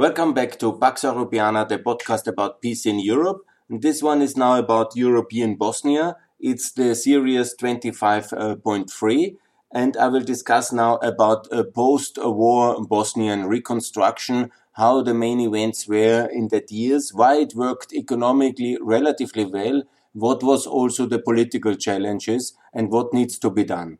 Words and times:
Welcome 0.00 0.32
back 0.32 0.58
to 0.60 0.78
Pax 0.78 1.02
Europiana, 1.02 1.68
the 1.68 1.78
podcast 1.78 2.26
about 2.26 2.62
peace 2.62 2.86
in 2.86 3.00
Europe. 3.00 3.44
This 3.68 4.02
one 4.02 4.22
is 4.22 4.34
now 4.34 4.58
about 4.58 4.96
European 4.96 5.56
Bosnia. 5.56 6.16
It's 6.40 6.72
the 6.72 6.94
series 6.94 7.54
25.3 7.54 9.36
and 9.74 9.96
I 9.98 10.08
will 10.08 10.22
discuss 10.22 10.72
now 10.72 10.96
about 11.02 11.48
a 11.52 11.64
post-war 11.64 12.82
Bosnian 12.86 13.44
reconstruction, 13.44 14.50
how 14.72 15.02
the 15.02 15.12
main 15.12 15.38
events 15.38 15.86
were 15.86 16.30
in 16.32 16.48
that 16.48 16.72
years, 16.72 17.12
why 17.12 17.34
it 17.34 17.54
worked 17.54 17.92
economically 17.92 18.78
relatively 18.80 19.44
well, 19.44 19.82
what 20.14 20.42
was 20.42 20.66
also 20.66 21.04
the 21.04 21.18
political 21.18 21.74
challenges 21.74 22.54
and 22.72 22.90
what 22.90 23.12
needs 23.12 23.38
to 23.40 23.50
be 23.50 23.64
done 23.64 23.98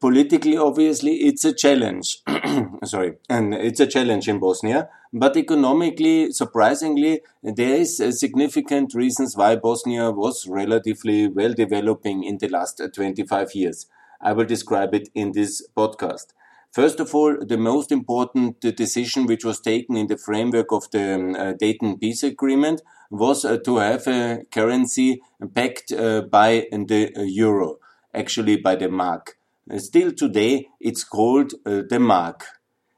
politically, 0.00 0.56
obviously, 0.56 1.16
it's 1.16 1.44
a 1.44 1.52
challenge. 1.52 2.22
Sorry, 2.84 3.14
and 3.28 3.54
it's 3.54 3.80
a 3.80 3.86
challenge 3.86 4.28
in 4.28 4.38
Bosnia. 4.38 4.88
But 5.12 5.36
economically, 5.36 6.32
surprisingly, 6.32 7.20
there 7.42 7.76
is 7.76 7.98
significant 8.18 8.94
reasons 8.94 9.36
why 9.36 9.56
Bosnia 9.56 10.10
was 10.10 10.46
relatively 10.46 11.28
well 11.28 11.52
developing 11.52 12.24
in 12.24 12.38
the 12.38 12.48
last 12.48 12.80
25 12.94 13.54
years. 13.54 13.86
I 14.20 14.32
will 14.32 14.44
describe 14.44 14.94
it 14.94 15.08
in 15.14 15.32
this 15.32 15.66
podcast. 15.76 16.26
First 16.72 17.00
of 17.00 17.12
all, 17.14 17.36
the 17.44 17.58
most 17.58 17.90
important 17.90 18.60
decision 18.60 19.26
which 19.26 19.44
was 19.44 19.60
taken 19.60 19.96
in 19.96 20.06
the 20.06 20.16
framework 20.16 20.70
of 20.70 20.88
the 20.92 21.14
um, 21.14 21.34
uh, 21.34 21.52
Dayton 21.54 21.98
Peace 21.98 22.22
Agreement 22.22 22.82
was 23.10 23.44
uh, 23.44 23.58
to 23.64 23.78
have 23.78 24.06
a 24.06 24.42
currency 24.52 25.20
backed 25.40 25.90
uh, 25.90 26.20
by 26.22 26.66
the 26.70 27.12
euro, 27.26 27.78
actually 28.14 28.56
by 28.56 28.76
the 28.76 28.88
mark. 28.88 29.39
Still 29.78 30.10
today, 30.12 30.68
it's 30.80 31.04
called 31.04 31.52
uh, 31.64 31.82
the 31.88 32.00
mark. 32.00 32.44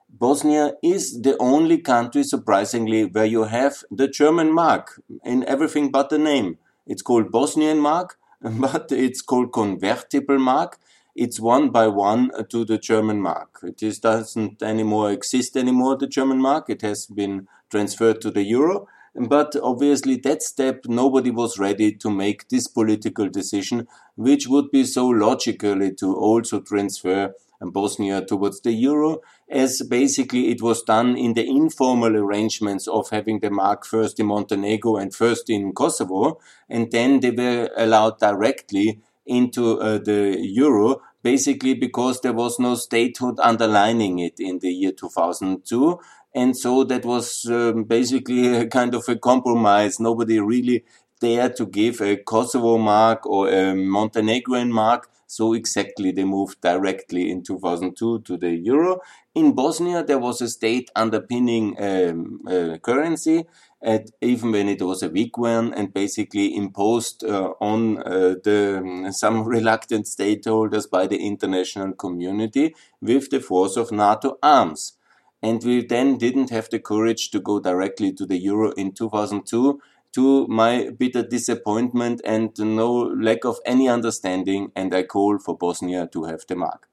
Bosnia 0.08 0.74
is 0.82 1.20
the 1.20 1.36
only 1.38 1.78
country, 1.78 2.22
surprisingly, 2.22 3.04
where 3.04 3.26
you 3.26 3.44
have 3.44 3.84
the 3.90 4.08
German 4.08 4.52
mark 4.52 5.00
in 5.22 5.44
everything 5.44 5.90
but 5.90 6.08
the 6.08 6.18
name. 6.18 6.58
It's 6.86 7.02
called 7.02 7.30
Bosnian 7.30 7.78
mark, 7.78 8.18
but 8.40 8.90
it's 8.90 9.20
called 9.20 9.52
convertible 9.52 10.38
mark. 10.38 10.78
It's 11.14 11.38
one 11.38 11.68
by 11.68 11.88
one 11.88 12.30
to 12.48 12.64
the 12.64 12.78
German 12.78 13.20
mark. 13.20 13.58
It 13.62 14.00
doesn't 14.00 14.62
anymore 14.62 15.12
exist 15.12 15.58
anymore, 15.58 15.96
the 15.96 16.06
German 16.06 16.40
mark. 16.40 16.70
It 16.70 16.80
has 16.80 17.04
been 17.04 17.48
transferred 17.70 18.22
to 18.22 18.30
the 18.30 18.44
euro. 18.44 18.86
But 19.14 19.54
obviously, 19.62 20.16
that 20.16 20.42
step, 20.42 20.86
nobody 20.86 21.30
was 21.30 21.58
ready 21.58 21.92
to 21.96 22.10
make 22.10 22.48
this 22.48 22.66
political 22.66 23.28
decision, 23.28 23.86
which 24.16 24.46
would 24.48 24.70
be 24.70 24.84
so 24.84 25.06
logically 25.06 25.94
to 25.96 26.14
also 26.14 26.60
transfer 26.60 27.34
Bosnia 27.70 28.24
towards 28.24 28.60
the 28.62 28.72
euro, 28.72 29.20
as 29.48 29.82
basically 29.88 30.48
it 30.48 30.62
was 30.62 30.82
done 30.82 31.16
in 31.16 31.34
the 31.34 31.46
informal 31.46 32.16
arrangements 32.16 32.88
of 32.88 33.10
having 33.10 33.40
the 33.40 33.50
mark 33.50 33.84
first 33.84 34.18
in 34.18 34.26
Montenegro 34.26 34.96
and 34.96 35.14
first 35.14 35.48
in 35.48 35.72
Kosovo, 35.72 36.40
and 36.68 36.90
then 36.90 37.20
they 37.20 37.30
were 37.30 37.70
allowed 37.76 38.18
directly 38.18 39.00
into 39.26 39.80
uh, 39.80 39.98
the 39.98 40.36
euro, 40.40 41.00
basically 41.22 41.74
because 41.74 42.20
there 42.22 42.32
was 42.32 42.58
no 42.58 42.74
statehood 42.74 43.38
underlining 43.40 44.18
it 44.18 44.40
in 44.40 44.58
the 44.58 44.70
year 44.70 44.92
2002. 44.92 46.00
And 46.34 46.56
so 46.56 46.84
that 46.84 47.04
was 47.04 47.44
um, 47.46 47.84
basically 47.84 48.54
a 48.54 48.66
kind 48.66 48.94
of 48.94 49.04
a 49.08 49.16
compromise. 49.16 50.00
Nobody 50.00 50.40
really 50.40 50.84
dared 51.20 51.56
to 51.56 51.66
give 51.66 52.00
a 52.00 52.16
Kosovo 52.16 52.78
mark 52.78 53.26
or 53.26 53.48
a 53.48 53.74
Montenegrin 53.74 54.72
mark. 54.72 55.08
So 55.26 55.54
exactly 55.54 56.12
they 56.12 56.24
moved 56.24 56.60
directly 56.60 57.30
in 57.30 57.42
2002 57.42 58.20
to 58.20 58.36
the 58.36 58.50
euro. 58.50 59.00
In 59.34 59.54
Bosnia, 59.54 60.04
there 60.04 60.18
was 60.18 60.42
a 60.42 60.48
state 60.48 60.90
underpinning 60.94 61.74
um, 61.82 62.40
uh, 62.46 62.76
currency, 62.78 63.46
at, 63.82 64.10
even 64.20 64.52
when 64.52 64.68
it 64.68 64.82
was 64.82 65.02
a 65.02 65.08
weak 65.08 65.38
one, 65.38 65.72
and 65.72 65.94
basically 65.94 66.54
imposed 66.54 67.24
uh, 67.24 67.54
on 67.60 67.98
uh, 68.02 68.34
the 68.44 68.82
um, 68.82 69.10
some 69.12 69.44
reluctant 69.56 70.04
stakeholders 70.04 70.90
by 70.90 71.06
the 71.06 71.26
international 71.26 71.92
community 71.94 72.74
with 73.00 73.30
the 73.30 73.40
force 73.40 73.78
of 73.78 73.90
NATO 73.90 74.36
arms. 74.42 74.98
And 75.42 75.62
we 75.64 75.84
then 75.84 76.18
didn't 76.18 76.50
have 76.50 76.70
the 76.70 76.78
courage 76.78 77.30
to 77.30 77.40
go 77.40 77.58
directly 77.58 78.12
to 78.12 78.24
the 78.24 78.38
euro 78.38 78.70
in 78.72 78.92
2002 78.92 79.80
to 80.12 80.46
my 80.46 80.90
bitter 80.96 81.22
disappointment 81.22 82.20
and 82.24 82.50
no 82.58 82.92
lack 82.92 83.44
of 83.44 83.58
any 83.66 83.88
understanding. 83.88 84.70
And 84.76 84.94
I 84.94 85.02
call 85.02 85.38
for 85.38 85.56
Bosnia 85.56 86.06
to 86.12 86.24
have 86.24 86.44
the 86.46 86.56
mark. 86.56 86.88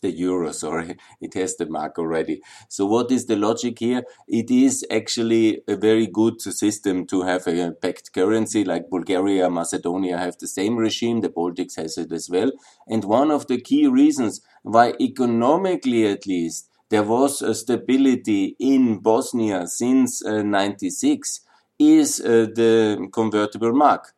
The 0.00 0.10
euro, 0.10 0.52
sorry, 0.64 0.96
it 1.20 1.34
has 1.34 1.56
the 1.56 1.66
mark 1.66 1.98
already. 1.98 2.40
So 2.68 2.86
what 2.86 3.10
is 3.10 3.26
the 3.26 3.36
logic 3.36 3.78
here? 3.78 4.02
It 4.26 4.50
is 4.50 4.84
actually 4.90 5.62
a 5.66 5.76
very 5.76 6.06
good 6.06 6.40
system 6.40 7.06
to 7.06 7.22
have 7.22 7.46
a 7.46 7.72
packed 7.72 8.12
currency 8.12 8.64
like 8.64 8.90
Bulgaria, 8.90 9.48
Macedonia 9.50 10.18
have 10.18 10.38
the 10.38 10.48
same 10.48 10.76
regime. 10.76 11.20
The 11.20 11.30
Baltics 11.30 11.76
has 11.76 11.98
it 11.98 12.12
as 12.12 12.28
well. 12.30 12.52
And 12.86 13.04
one 13.04 13.30
of 13.30 13.46
the 13.46 13.60
key 13.60 13.86
reasons 13.86 14.40
why 14.62 14.94
economically 15.00 16.06
at 16.06 16.26
least 16.26 16.67
there 16.90 17.02
was 17.02 17.42
a 17.42 17.54
stability 17.54 18.56
in 18.58 18.98
Bosnia 18.98 19.66
since 19.66 20.24
uh, 20.24 20.42
96 20.42 21.40
is 21.78 22.20
uh, 22.20 22.46
the 22.54 23.08
convertible 23.12 23.72
mark. 23.72 24.14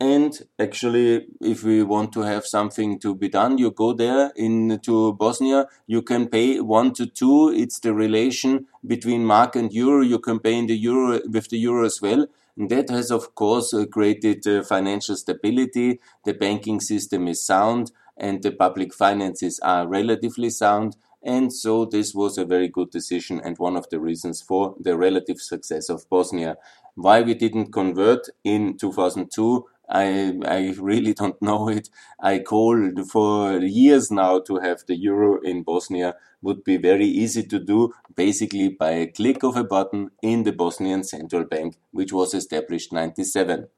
And 0.00 0.36
actually, 0.58 1.26
if 1.40 1.62
we 1.62 1.84
want 1.84 2.12
to 2.14 2.22
have 2.22 2.44
something 2.44 2.98
to 3.00 3.14
be 3.14 3.28
done, 3.28 3.58
you 3.58 3.70
go 3.70 3.92
there 3.92 4.32
into 4.34 5.12
Bosnia. 5.12 5.68
You 5.86 6.02
can 6.02 6.26
pay 6.26 6.58
one 6.58 6.92
to 6.94 7.06
two. 7.06 7.52
It's 7.54 7.78
the 7.78 7.94
relation 7.94 8.66
between 8.84 9.24
mark 9.24 9.54
and 9.54 9.72
euro. 9.72 10.02
You 10.02 10.18
can 10.18 10.40
pay 10.40 10.54
in 10.58 10.66
the 10.66 10.76
euro 10.76 11.20
with 11.28 11.50
the 11.50 11.58
euro 11.58 11.86
as 11.86 12.02
well. 12.02 12.26
And 12.56 12.68
that 12.70 12.90
has, 12.90 13.12
of 13.12 13.36
course, 13.36 13.72
uh, 13.72 13.86
created 13.86 14.44
uh, 14.46 14.64
financial 14.64 15.14
stability. 15.14 16.00
The 16.24 16.34
banking 16.34 16.80
system 16.80 17.28
is 17.28 17.46
sound 17.46 17.92
and 18.16 18.42
the 18.42 18.50
public 18.50 18.92
finances 18.92 19.60
are 19.60 19.86
relatively 19.86 20.50
sound. 20.50 20.96
And 21.24 21.52
so 21.52 21.84
this 21.84 22.14
was 22.14 22.36
a 22.36 22.44
very 22.44 22.68
good 22.68 22.90
decision 22.90 23.40
and 23.42 23.56
one 23.58 23.76
of 23.76 23.88
the 23.90 24.00
reasons 24.00 24.42
for 24.42 24.74
the 24.80 24.96
relative 24.96 25.40
success 25.40 25.88
of 25.88 26.08
Bosnia. 26.08 26.56
Why 26.94 27.22
we 27.22 27.34
didn't 27.34 27.72
convert 27.72 28.28
in 28.42 28.76
2002, 28.76 29.64
I, 29.88 30.32
I 30.44 30.74
really 30.78 31.14
don't 31.20 31.40
know 31.40 31.68
it. 31.68 31.88
I 32.20 32.40
called 32.40 33.08
for 33.10 33.58
years 33.58 34.10
now 34.10 34.40
to 34.40 34.56
have 34.56 34.82
the 34.86 34.96
euro 34.96 35.40
in 35.40 35.62
Bosnia 35.62 36.16
would 36.40 36.64
be 36.64 36.76
very 36.76 37.06
easy 37.06 37.44
to 37.44 37.58
do 37.60 37.92
basically 38.16 38.68
by 38.68 38.90
a 38.90 39.06
click 39.06 39.44
of 39.44 39.56
a 39.56 39.64
button 39.64 40.10
in 40.22 40.42
the 40.42 40.52
Bosnian 40.52 41.04
Central 41.04 41.44
Bank, 41.44 41.76
which 41.92 42.12
was 42.12 42.34
established 42.34 42.92
97. 42.92 43.68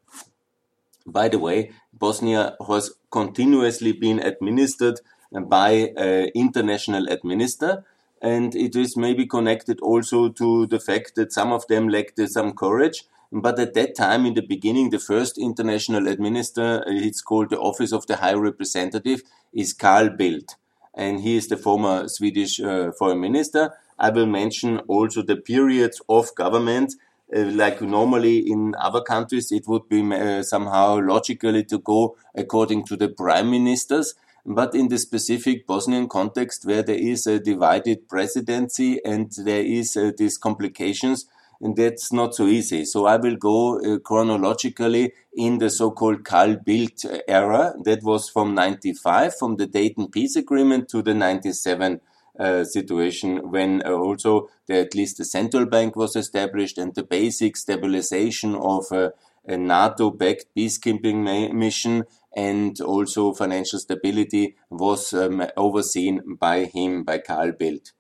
By 1.07 1.29
the 1.29 1.39
way, 1.39 1.73
Bosnia 1.93 2.57
has 2.67 2.91
continuously 3.11 3.93
been 3.93 4.19
administered 4.19 5.01
by 5.43 5.93
an 5.97 6.31
international 6.35 7.09
administrator. 7.09 7.85
And 8.23 8.55
it 8.55 8.75
is 8.75 8.97
maybe 8.97 9.27
connected 9.27 9.81
also 9.81 10.29
to 10.31 10.67
the 10.67 10.81
fact 10.81 11.15
that 11.17 11.33
some 11.33 11.53
of 11.53 11.67
them 11.67 11.89
lacked 11.89 12.21
some 12.29 12.53
courage. 12.53 13.05
But 13.31 13.59
at 13.59 13.75
that 13.75 13.97
time, 13.97 14.27
in 14.27 14.35
the 14.35 14.43
beginning, 14.43 14.91
the 14.91 14.99
first 14.99 15.37
international 15.39 16.07
administrator, 16.07 16.85
it's 16.87 17.21
called 17.21 17.51
the 17.51 17.59
Office 17.59 17.93
of 17.93 18.07
the 18.07 18.17
High 18.17 18.35
Representative, 18.35 19.23
is 19.53 19.73
Carl 19.73 20.09
Bildt. 20.09 20.55
And 20.95 21.21
he 21.21 21.37
is 21.37 21.49
the 21.49 21.57
former 21.57 22.09
Swedish 22.09 22.61
uh, 22.61 22.93
foreign 22.93 23.21
minister. 23.21 23.73
I 23.99 24.11
will 24.11 24.27
mention 24.27 24.79
also 24.87 25.23
the 25.23 25.37
periods 25.37 26.01
of 26.09 26.35
government 26.37 26.95
uh, 27.35 27.45
like 27.47 27.81
normally 27.81 28.39
in 28.39 28.75
other 28.79 29.01
countries, 29.01 29.51
it 29.51 29.67
would 29.67 29.89
be 29.89 30.03
uh, 30.13 30.43
somehow 30.43 31.01
logically 31.01 31.65
to 31.65 31.79
go 31.79 32.17
according 32.35 32.85
to 32.85 32.97
the 32.97 33.09
prime 33.09 33.51
ministers 33.51 34.15
but 34.47 34.75
in 34.75 34.89
the 34.89 34.99
specific 34.99 35.67
Bosnian 35.67 36.09
context 36.09 36.67
where 36.67 36.83
there 36.83 36.99
is 36.99 37.27
a 37.27 37.39
divided 37.39 38.09
presidency 38.09 39.01
and 39.05 39.33
there 39.45 39.65
is 39.65 39.97
uh, 39.97 40.13
these 40.17 40.37
complications, 40.37 41.27
and 41.61 41.77
that's 41.77 42.13
not 42.13 42.35
so 42.35 42.47
easy. 42.47 42.85
So 42.85 43.07
I 43.07 43.17
will 43.17 43.37
go 43.37 43.79
uh, 43.79 43.99
chronologically 44.01 45.13
in 45.35 45.59
the 45.59 45.71
so-called 45.71 46.25
Carl 46.25 46.57
Bildt 46.57 47.23
era. 47.27 47.75
That 47.85 48.03
was 48.03 48.29
from 48.29 48.55
95, 48.55 49.37
from 49.37 49.57
the 49.57 49.67
Dayton 49.67 50.09
Peace 50.11 50.37
Agreement 50.37 50.89
to 50.91 51.01
the 51.01 51.15
97 51.15 52.01
uh, 52.39 52.65
situation 52.65 53.51
when 53.51 53.81
uh, 53.87 53.93
also 53.93 54.49
the, 54.67 54.81
at 54.81 54.95
least 54.95 55.19
the 55.19 55.25
central 55.25 55.67
bank 55.67 55.95
was 55.95 56.17
established 56.17 56.79
and 56.79 56.95
the 56.95 57.05
basic 57.05 57.57
stabilization 57.57 58.57
of 58.57 58.91
uh, 58.91 59.11
a 59.47 59.57
NATO-backed 59.57 60.47
peacekeeping 60.57 61.53
mission 61.53 62.05
and 62.37 62.81
also 62.81 63.33
financial 63.33 63.79
stability 63.79 64.57
was 64.71 65.13
um, 65.13 65.45
overseen 65.57 66.37
by 66.39 66.65
him, 66.65 67.05
by 67.05 67.19
Carl 67.19 67.53
Bildt. 67.53 67.93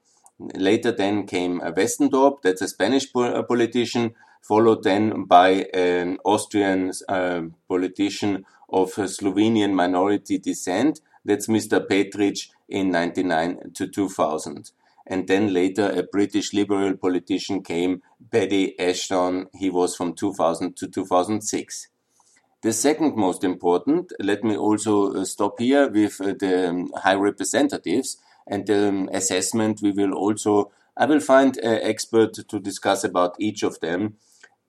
Later 0.54 0.90
then 0.90 1.26
came 1.26 1.60
Westendorp, 1.60 2.42
that's 2.42 2.62
a 2.62 2.68
Spanish 2.68 3.12
politician, 3.12 4.14
followed 4.42 4.82
then 4.82 5.24
by 5.24 5.66
an 5.72 6.18
Austrian 6.24 6.92
uh, 7.08 7.42
politician 7.68 8.44
of 8.68 8.92
Slovenian 8.92 9.72
minority 9.72 10.38
descent, 10.38 11.00
that's 11.24 11.46
Mr. 11.46 11.86
Petritsch 11.86 12.48
in 12.68 12.90
99 12.90 13.72
to 13.74 13.86
2000. 13.86 14.70
and 15.06 15.28
then 15.28 15.52
later 15.52 15.90
a 15.90 16.02
British 16.02 16.54
liberal 16.54 16.96
politician 16.96 17.62
came, 17.62 18.02
Paddy 18.30 18.78
Ashdown. 18.80 19.46
He 19.54 19.68
was 19.70 19.94
from 19.94 20.14
2000 20.14 20.76
to 20.76 20.88
2006. 20.88 21.88
The 22.64 22.72
second 22.72 23.14
most 23.14 23.44
important, 23.44 24.14
let 24.18 24.42
me 24.42 24.56
also 24.56 25.12
uh, 25.12 25.26
stop 25.26 25.60
here 25.60 25.86
with 25.86 26.18
uh, 26.18 26.32
the 26.32 26.70
um, 26.70 26.90
high 26.96 27.12
representatives 27.12 28.16
and 28.46 28.66
the 28.66 28.88
um, 28.88 29.10
assessment. 29.12 29.82
We 29.82 29.90
will 29.90 30.14
also, 30.14 30.72
I 30.96 31.04
will 31.04 31.20
find 31.20 31.58
an 31.58 31.80
expert 31.82 32.32
to 32.32 32.58
discuss 32.58 33.04
about 33.04 33.36
each 33.38 33.62
of 33.62 33.80
them 33.80 34.14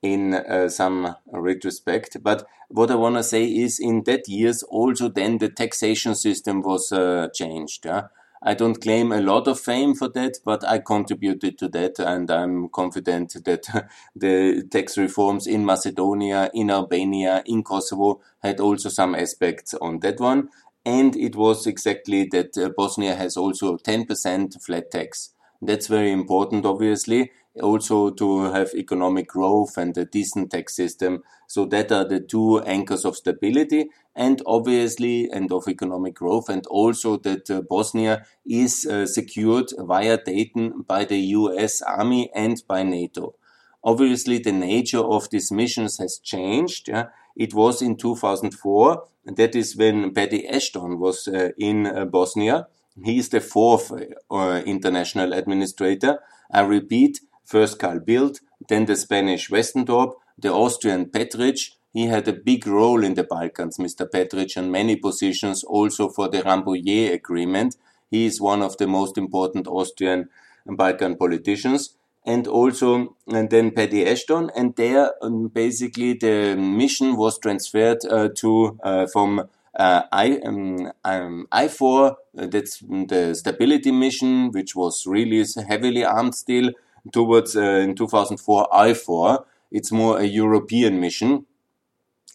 in 0.01 0.33
uh, 0.33 0.67
some 0.67 1.15
retrospect. 1.31 2.17
But 2.21 2.45
what 2.67 2.91
I 2.91 2.95
want 2.95 3.15
to 3.15 3.23
say 3.23 3.45
is 3.45 3.79
in 3.79 4.03
that 4.03 4.27
years 4.27 4.61
also 4.63 5.07
then 5.07 5.37
the 5.37 5.47
taxation 5.47 6.15
system 6.15 6.63
was 6.63 6.91
uh, 6.91 7.29
changed. 7.33 7.85
Yeah? 7.85 8.07
I 8.47 8.53
don't 8.53 8.79
claim 8.79 9.11
a 9.11 9.21
lot 9.21 9.47
of 9.47 9.59
fame 9.59 9.95
for 9.95 10.07
that, 10.09 10.37
but 10.45 10.63
I 10.63 10.77
contributed 10.77 11.57
to 11.57 11.67
that, 11.69 11.97
and 11.97 12.29
I'm 12.29 12.69
confident 12.69 13.43
that 13.43 13.89
the 14.15 14.63
tax 14.69 14.99
reforms 14.99 15.47
in 15.47 15.65
Macedonia, 15.65 16.51
in 16.53 16.69
Albania, 16.69 17.41
in 17.47 17.63
Kosovo 17.63 18.21
had 18.43 18.59
also 18.59 18.89
some 18.89 19.15
aspects 19.15 19.73
on 19.73 19.99
that 20.01 20.19
one. 20.19 20.49
And 20.85 21.15
it 21.15 21.35
was 21.35 21.65
exactly 21.65 22.25
that 22.25 22.55
uh, 22.55 22.69
Bosnia 22.77 23.15
has 23.15 23.35
also 23.35 23.77
10% 23.77 24.61
flat 24.61 24.91
tax. 24.91 25.31
That's 25.59 25.87
very 25.87 26.11
important, 26.11 26.67
obviously, 26.67 27.31
also 27.61 28.09
to 28.11 28.51
have 28.51 28.71
economic 28.73 29.27
growth 29.27 29.77
and 29.77 29.97
a 29.97 30.05
decent 30.05 30.51
tax 30.51 30.75
system. 30.75 31.23
So 31.47 31.65
that 31.65 31.91
are 31.91 32.07
the 32.07 32.19
two 32.19 32.61
anchors 32.61 33.05
of 33.05 33.15
stability 33.15 33.89
and 34.15 34.41
obviously 34.45 35.29
and 35.31 35.51
of 35.51 35.67
economic 35.67 36.15
growth 36.15 36.49
and 36.49 36.65
also 36.67 37.17
that 37.17 37.49
uh, 37.49 37.61
Bosnia 37.61 38.25
is 38.45 38.85
uh, 38.85 39.05
secured 39.05 39.71
via 39.77 40.17
Dayton 40.23 40.83
by 40.87 41.05
the 41.05 41.19
US 41.19 41.81
army 41.81 42.29
and 42.33 42.61
by 42.67 42.83
NATO. 42.83 43.35
Obviously 43.83 44.39
the 44.39 44.51
nature 44.51 45.03
of 45.03 45.29
these 45.29 45.51
missions 45.51 45.97
has 45.99 46.19
changed. 46.19 46.87
Yeah? 46.87 47.07
It 47.35 47.53
was 47.53 47.81
in 47.81 47.97
2004. 47.97 49.03
That 49.25 49.55
is 49.55 49.75
when 49.75 50.13
Paddy 50.13 50.47
Ashdown 50.47 50.99
was 50.99 51.27
uh, 51.27 51.49
in 51.57 51.85
uh, 51.85 52.05
Bosnia. 52.05 52.67
He 53.03 53.17
is 53.17 53.29
the 53.29 53.41
fourth 53.41 53.91
uh, 54.31 54.61
international 54.65 55.33
administrator. 55.33 56.19
I 56.51 56.61
repeat, 56.61 57.19
First 57.45 57.79
Carl 57.79 57.99
Bildt, 57.99 58.39
then 58.67 58.85
the 58.85 58.95
Spanish 58.95 59.49
Westendorp, 59.49 60.13
the 60.37 60.51
Austrian 60.51 61.05
Petritsch. 61.05 61.71
He 61.93 62.07
had 62.07 62.27
a 62.27 62.33
big 62.33 62.67
role 62.67 63.03
in 63.03 63.13
the 63.13 63.23
Balkans, 63.23 63.77
Mr. 63.77 64.09
Petritsch, 64.09 64.57
on 64.57 64.69
many 64.69 64.97
positions, 64.97 65.63
also 65.63 66.09
for 66.09 66.27
the 66.27 66.41
Rambouillet 66.41 67.13
Agreement. 67.13 67.77
He 68.11 68.25
is 68.25 68.41
one 68.41 68.61
of 68.61 68.77
the 68.77 68.87
most 68.87 69.17
important 69.17 69.67
Austrian 69.67 70.29
Balkan 70.65 71.15
politicians. 71.15 71.95
And 72.25 72.47
also, 72.47 73.15
and 73.27 73.49
then 73.51 73.71
Paddy 73.71 74.03
Ashdown, 74.05 74.49
and 74.55 74.75
there 74.75 75.11
um, 75.21 75.47
basically 75.49 76.13
the 76.13 76.55
mission 76.55 77.17
was 77.17 77.37
transferred 77.37 77.99
uh, 78.09 78.29
to 78.37 78.79
uh, 78.83 79.05
from 79.13 79.47
uh, 79.75 80.03
I, 80.11 80.39
um, 80.45 80.91
um, 81.03 81.47
SFOR, 81.51 82.15
uh, 82.37 82.47
that's 82.47 82.79
the 82.79 83.35
stability 83.37 83.91
mission, 83.91 84.51
which 84.51 84.75
was 84.75 85.05
really 85.05 85.45
heavily 85.67 86.03
armed 86.03 86.33
still, 86.33 86.71
towards 87.11 87.55
uh, 87.55 87.61
in 87.61 87.95
2004 87.95 88.67
EUFOR. 88.71 89.45
It's 89.71 89.91
more 89.91 90.19
a 90.19 90.23
European 90.23 90.99
mission 90.99 91.45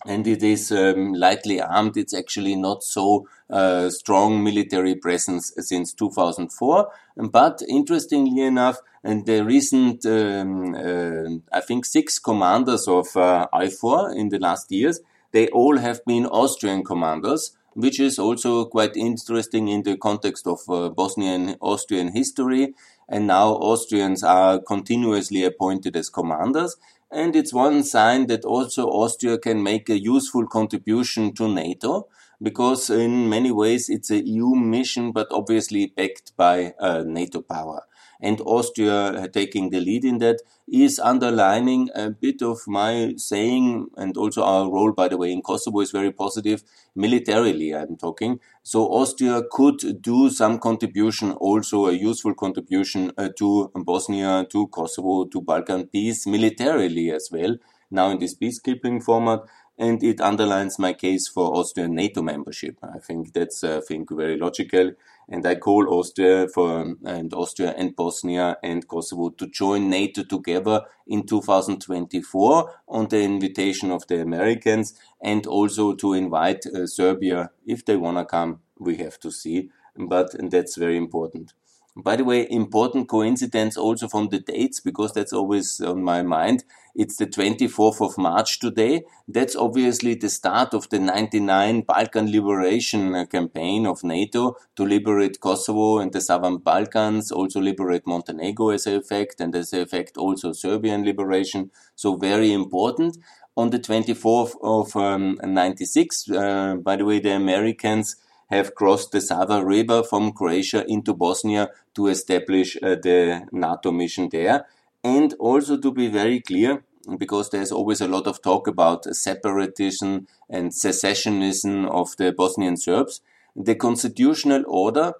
and 0.06 0.26
it 0.26 0.42
is 0.42 0.72
um, 0.72 1.12
lightly 1.12 1.60
armed. 1.60 1.96
It's 1.96 2.14
actually 2.14 2.56
not 2.56 2.82
so 2.82 3.28
uh, 3.50 3.90
strong 3.90 4.42
military 4.42 4.94
presence 4.94 5.52
since 5.58 5.92
2004. 5.92 6.90
But 7.16 7.62
interestingly 7.68 8.42
enough, 8.42 8.78
and 9.02 9.26
the 9.26 9.44
recent, 9.44 10.04
um, 10.06 10.74
uh, 10.74 11.56
I 11.56 11.60
think, 11.60 11.84
six 11.84 12.18
commanders 12.18 12.88
of 12.88 13.16
uh, 13.16 13.48
EUFOR 13.52 14.14
in 14.14 14.28
the 14.28 14.38
last 14.38 14.70
years, 14.70 15.00
they 15.32 15.48
all 15.48 15.78
have 15.78 16.04
been 16.04 16.26
Austrian 16.26 16.84
commanders, 16.84 17.56
which 17.74 18.00
is 18.00 18.18
also 18.18 18.64
quite 18.64 18.96
interesting 18.96 19.68
in 19.68 19.82
the 19.82 19.96
context 19.96 20.46
of 20.46 20.60
uh, 20.68 20.88
Bosnian 20.88 21.56
Austrian 21.60 22.12
history 22.12 22.74
and 23.08 23.26
now 23.26 23.48
Austrians 23.54 24.22
are 24.22 24.60
continuously 24.60 25.44
appointed 25.44 25.96
as 25.96 26.08
commanders. 26.08 26.76
And 27.10 27.34
it's 27.34 27.52
one 27.52 27.82
sign 27.82 28.28
that 28.28 28.44
also 28.44 28.86
Austria 28.86 29.36
can 29.36 29.62
make 29.62 29.88
a 29.88 29.98
useful 29.98 30.46
contribution 30.46 31.34
to 31.34 31.48
NATO 31.48 32.08
because 32.40 32.88
in 32.88 33.28
many 33.28 33.50
ways 33.50 33.88
it's 33.88 34.10
a 34.10 34.24
EU 34.24 34.54
mission, 34.54 35.10
but 35.10 35.26
obviously 35.32 35.86
backed 35.86 36.36
by 36.36 36.74
uh, 36.78 37.02
NATO 37.04 37.42
power 37.42 37.82
and 38.20 38.40
Austria 38.42 39.28
taking 39.32 39.70
the 39.70 39.80
lead 39.80 40.04
in 40.04 40.18
that 40.18 40.40
is 40.68 40.98
underlining 40.98 41.88
a 41.94 42.10
bit 42.10 42.42
of 42.42 42.58
my 42.66 43.14
saying 43.16 43.88
and 43.96 44.16
also 44.16 44.42
our 44.42 44.70
role, 44.70 44.92
by 44.92 45.08
the 45.08 45.16
way, 45.16 45.32
in 45.32 45.42
Kosovo 45.42 45.80
is 45.80 45.90
very 45.90 46.12
positive 46.12 46.62
militarily. 46.94 47.74
I'm 47.74 47.96
talking. 47.96 48.40
So 48.62 48.86
Austria 48.86 49.42
could 49.50 50.02
do 50.02 50.30
some 50.30 50.58
contribution, 50.58 51.32
also 51.32 51.86
a 51.86 51.92
useful 51.92 52.34
contribution 52.34 53.12
uh, 53.16 53.28
to 53.38 53.70
Bosnia, 53.74 54.46
to 54.50 54.66
Kosovo, 54.68 55.24
to 55.24 55.40
Balkan 55.40 55.86
peace 55.88 56.26
militarily 56.26 57.10
as 57.10 57.28
well. 57.32 57.56
Now 57.90 58.10
in 58.10 58.18
this 58.18 58.34
peacekeeping 58.36 59.02
format 59.02 59.40
and 59.78 60.02
it 60.04 60.20
underlines 60.20 60.78
my 60.78 60.92
case 60.92 61.26
for 61.26 61.56
Austrian 61.56 61.94
NATO 61.94 62.20
membership. 62.22 62.76
I 62.82 62.98
think 62.98 63.32
that's, 63.32 63.64
uh, 63.64 63.78
I 63.78 63.80
think, 63.80 64.10
very 64.10 64.36
logical. 64.36 64.92
And 65.30 65.46
I 65.46 65.54
call 65.54 65.88
Austria 65.94 66.48
for, 66.48 66.96
and 67.04 67.32
Austria 67.32 67.72
and 67.78 67.94
Bosnia 67.94 68.56
and 68.64 68.86
Kosovo 68.88 69.30
to 69.30 69.46
join 69.46 69.88
NATO 69.88 70.24
together 70.24 70.82
in 71.06 71.24
2024 71.24 72.74
on 72.88 73.08
the 73.08 73.22
invitation 73.22 73.92
of 73.92 74.06
the 74.08 74.20
Americans 74.20 74.94
and 75.22 75.46
also 75.46 75.94
to 75.94 76.14
invite 76.14 76.66
uh, 76.66 76.86
Serbia 76.86 77.50
if 77.64 77.84
they 77.84 77.96
want 77.96 78.18
to 78.18 78.24
come. 78.24 78.60
We 78.78 78.96
have 78.96 79.20
to 79.20 79.30
see, 79.30 79.70
but 79.96 80.34
that's 80.50 80.76
very 80.76 80.96
important. 80.96 81.52
By 81.96 82.16
the 82.16 82.24
way, 82.24 82.46
important 82.48 83.08
coincidence 83.08 83.76
also 83.76 84.06
from 84.06 84.28
the 84.28 84.38
dates, 84.38 84.80
because 84.80 85.12
that's 85.12 85.32
always 85.32 85.80
on 85.80 86.02
my 86.02 86.22
mind. 86.22 86.64
It's 86.94 87.16
the 87.16 87.26
24th 87.26 88.00
of 88.00 88.16
March 88.16 88.60
today. 88.60 89.02
That's 89.26 89.56
obviously 89.56 90.14
the 90.14 90.28
start 90.28 90.72
of 90.72 90.88
the 90.88 91.00
99 91.00 91.82
Balkan 91.82 92.30
liberation 92.30 93.26
campaign 93.26 93.86
of 93.86 94.04
NATO 94.04 94.56
to 94.76 94.84
liberate 94.84 95.40
Kosovo 95.40 95.98
and 95.98 96.12
the 96.12 96.20
Southern 96.20 96.58
Balkans, 96.58 97.32
also 97.32 97.60
liberate 97.60 98.06
Montenegro 98.06 98.70
as 98.70 98.86
a 98.86 98.96
effect, 98.96 99.40
and 99.40 99.54
as 99.56 99.72
a 99.72 99.82
effect 99.82 100.16
also 100.16 100.52
Serbian 100.52 101.04
liberation. 101.04 101.70
So 101.96 102.16
very 102.16 102.52
important. 102.52 103.18
On 103.56 103.70
the 103.70 103.80
24th 103.80 104.54
of 104.62 104.94
um, 104.96 105.38
96, 105.42 106.30
uh, 106.30 106.76
by 106.76 106.96
the 106.96 107.04
way, 107.04 107.18
the 107.18 107.32
Americans 107.32 108.16
have 108.50 108.74
crossed 108.74 109.12
the 109.12 109.20
Sava 109.20 109.64
River 109.64 110.02
from 110.02 110.32
Croatia 110.32 110.84
into 110.88 111.14
Bosnia 111.14 111.70
to 111.94 112.08
establish 112.08 112.76
uh, 112.76 112.96
the 112.96 113.46
NATO 113.52 113.92
mission 113.92 114.28
there. 114.30 114.66
And 115.02 115.34
also 115.38 115.78
to 115.78 115.92
be 115.92 116.08
very 116.08 116.40
clear, 116.40 116.82
because 117.16 117.50
there's 117.50 117.72
always 117.72 118.00
a 118.00 118.08
lot 118.08 118.26
of 118.26 118.42
talk 118.42 118.66
about 118.66 119.04
separatism 119.04 120.26
and 120.48 120.72
secessionism 120.72 121.88
of 121.88 122.16
the 122.16 122.32
Bosnian 122.32 122.76
Serbs, 122.76 123.20
the 123.56 123.74
constitutional 123.74 124.64
order 124.66 125.14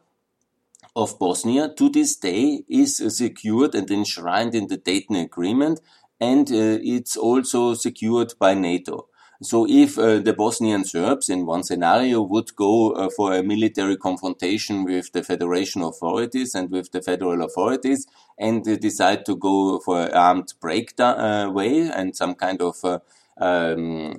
of 0.94 1.18
Bosnia 1.18 1.72
to 1.76 1.88
this 1.88 2.16
day 2.16 2.64
is 2.68 2.96
secured 3.16 3.75
and 3.75 3.90
enshrined 3.90 4.54
in 4.54 4.66
the 4.66 4.76
Dayton 4.76 5.16
Agreement, 5.16 5.80
and 6.20 6.50
uh, 6.50 6.78
it's 6.82 7.16
also 7.16 7.75
secured 7.75 8.34
by 8.38 8.54
NATO. 8.54 9.06
So 9.42 9.66
if 9.66 9.99
uh, 9.99 10.18
the 10.18 10.35
Bosnian 10.35 10.85
Serbs 10.85 11.30
in 11.30 11.47
one 11.47 11.62
scenario 11.62 12.20
would 12.20 12.54
go 12.56 12.90
uh, 12.92 13.09
for 13.16 13.32
a 13.35 13.42
military 13.42 13.97
confrontation 13.97 14.85
with 14.85 15.12
the 15.12 15.23
federation 15.23 15.80
authorities 15.80 16.54
and 16.54 16.70
with 16.70 16.92
the 16.92 17.00
federal 17.00 17.42
authorities 17.42 18.06
and 18.38 18.66
uh, 18.68 18.76
decide 18.76 19.25
to 19.25 19.37
go 19.37 19.78
for 19.78 20.02
an 20.02 20.12
armed 20.12 20.52
breakdown 20.61 21.18
uh, 21.18 21.50
way 21.50 21.88
and 21.88 22.14
some 22.14 22.35
kind 22.35 22.61
of 22.61 22.85
uh, 22.85 22.99
um, 23.38 24.12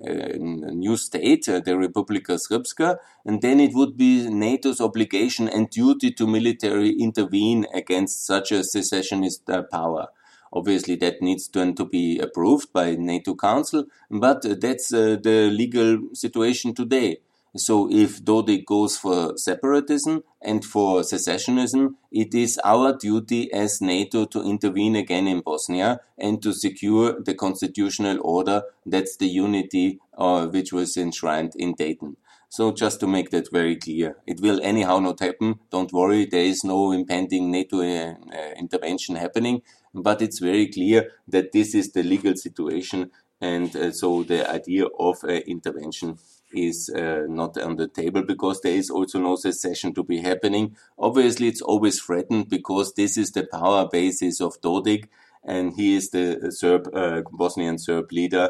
new 0.79 0.97
state, 0.97 1.47
uh, 1.47 1.59
the 1.59 1.73
Republika 1.73 2.39
Srpska, 2.39 2.97
and 3.23 3.43
then 3.43 3.59
it 3.59 3.75
would 3.75 3.95
be 3.95 4.27
NATO's 4.27 4.81
obligation 4.81 5.47
and 5.47 5.69
duty 5.69 6.09
to 6.13 6.25
military 6.25 6.93
intervene 6.99 7.67
against 7.75 8.25
such 8.25 8.51
a 8.51 8.63
secessionist 8.63 9.47
power. 9.71 10.07
Obviously, 10.53 10.95
that 10.97 11.21
needs 11.21 11.47
then 11.47 11.75
to 11.75 11.85
be 11.85 12.19
approved 12.19 12.73
by 12.73 12.95
NATO 12.95 13.35
Council, 13.35 13.85
but 14.09 14.41
that's 14.59 14.93
uh, 14.93 15.17
the 15.21 15.49
legal 15.51 15.99
situation 16.13 16.73
today. 16.73 17.19
So 17.55 17.89
if 17.91 18.23
Dodik 18.23 18.65
goes 18.65 18.97
for 18.97 19.37
separatism 19.37 20.23
and 20.41 20.63
for 20.63 21.01
secessionism, 21.01 21.95
it 22.09 22.33
is 22.33 22.57
our 22.63 22.97
duty 22.97 23.51
as 23.51 23.81
NATO 23.81 24.23
to 24.25 24.41
intervene 24.41 24.95
again 24.95 25.27
in 25.27 25.41
Bosnia 25.41 25.99
and 26.17 26.41
to 26.43 26.53
secure 26.53 27.21
the 27.21 27.33
constitutional 27.33 28.19
order. 28.21 28.63
That's 28.85 29.17
the 29.17 29.27
unity 29.27 29.99
uh, 30.17 30.47
which 30.47 30.71
was 30.71 30.95
enshrined 30.95 31.53
in 31.57 31.73
Dayton. 31.73 32.15
So 32.51 32.73
just 32.73 32.99
to 32.99 33.07
make 33.07 33.29
that 33.29 33.49
very 33.49 33.77
clear, 33.77 34.17
it 34.27 34.41
will 34.41 34.59
anyhow 34.61 34.99
not 34.99 35.21
happen. 35.21 35.61
Don't 35.69 35.93
worry, 35.93 36.25
there 36.25 36.43
is 36.43 36.65
no 36.65 36.91
impending 36.91 37.49
NATO 37.49 37.79
uh, 37.79 38.15
uh, 38.29 38.51
intervention 38.59 39.15
happening, 39.15 39.61
but 39.93 40.21
it's 40.21 40.39
very 40.39 40.67
clear 40.67 41.11
that 41.29 41.53
this 41.53 41.73
is 41.73 41.93
the 41.93 42.03
legal 42.03 42.35
situation, 42.35 43.09
and 43.39 43.73
uh, 43.73 43.93
so 43.93 44.23
the 44.23 44.51
idea 44.51 44.83
of 44.99 45.23
uh, 45.23 45.29
intervention 45.47 46.17
is 46.51 46.89
uh, 46.93 47.21
not 47.29 47.57
on 47.57 47.77
the 47.77 47.87
table 47.87 48.21
because 48.21 48.59
there 48.59 48.75
is 48.75 48.89
also 48.89 49.17
no 49.17 49.37
secession 49.37 49.93
to 49.93 50.03
be 50.03 50.17
happening. 50.19 50.75
Obviously, 50.99 51.47
it's 51.47 51.61
always 51.61 52.01
threatened 52.01 52.49
because 52.49 52.95
this 52.95 53.15
is 53.15 53.31
the 53.31 53.47
power 53.49 53.87
basis 53.89 54.41
of 54.41 54.59
Dodik, 54.59 55.05
and 55.45 55.71
he 55.77 55.95
is 55.95 56.09
the 56.09 56.51
Serb 56.51 56.93
uh, 56.93 57.21
Bosnian 57.31 57.77
Serb 57.77 58.11
leader 58.11 58.49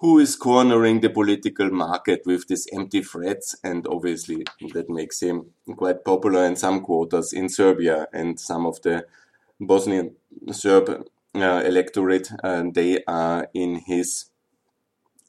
who 0.00 0.18
is 0.18 0.36
cornering 0.36 1.00
the 1.00 1.10
political 1.10 1.70
market 1.70 2.22
with 2.24 2.46
these 2.46 2.66
empty 2.72 3.02
threats. 3.02 3.56
And 3.64 3.86
obviously, 3.86 4.44
that 4.72 4.88
makes 4.88 5.20
him 5.20 5.50
quite 5.76 6.04
popular 6.04 6.44
in 6.44 6.56
some 6.56 6.80
quarters 6.82 7.32
in 7.32 7.48
Serbia 7.48 8.06
and 8.12 8.38
some 8.38 8.64
of 8.64 8.80
the 8.82 9.06
Bosnian 9.60 10.14
Serb 10.52 11.04
uh, 11.34 11.62
electorate. 11.64 12.30
Uh, 12.44 12.64
they 12.72 13.02
are 13.06 13.48
in 13.54 13.76
his 13.86 14.26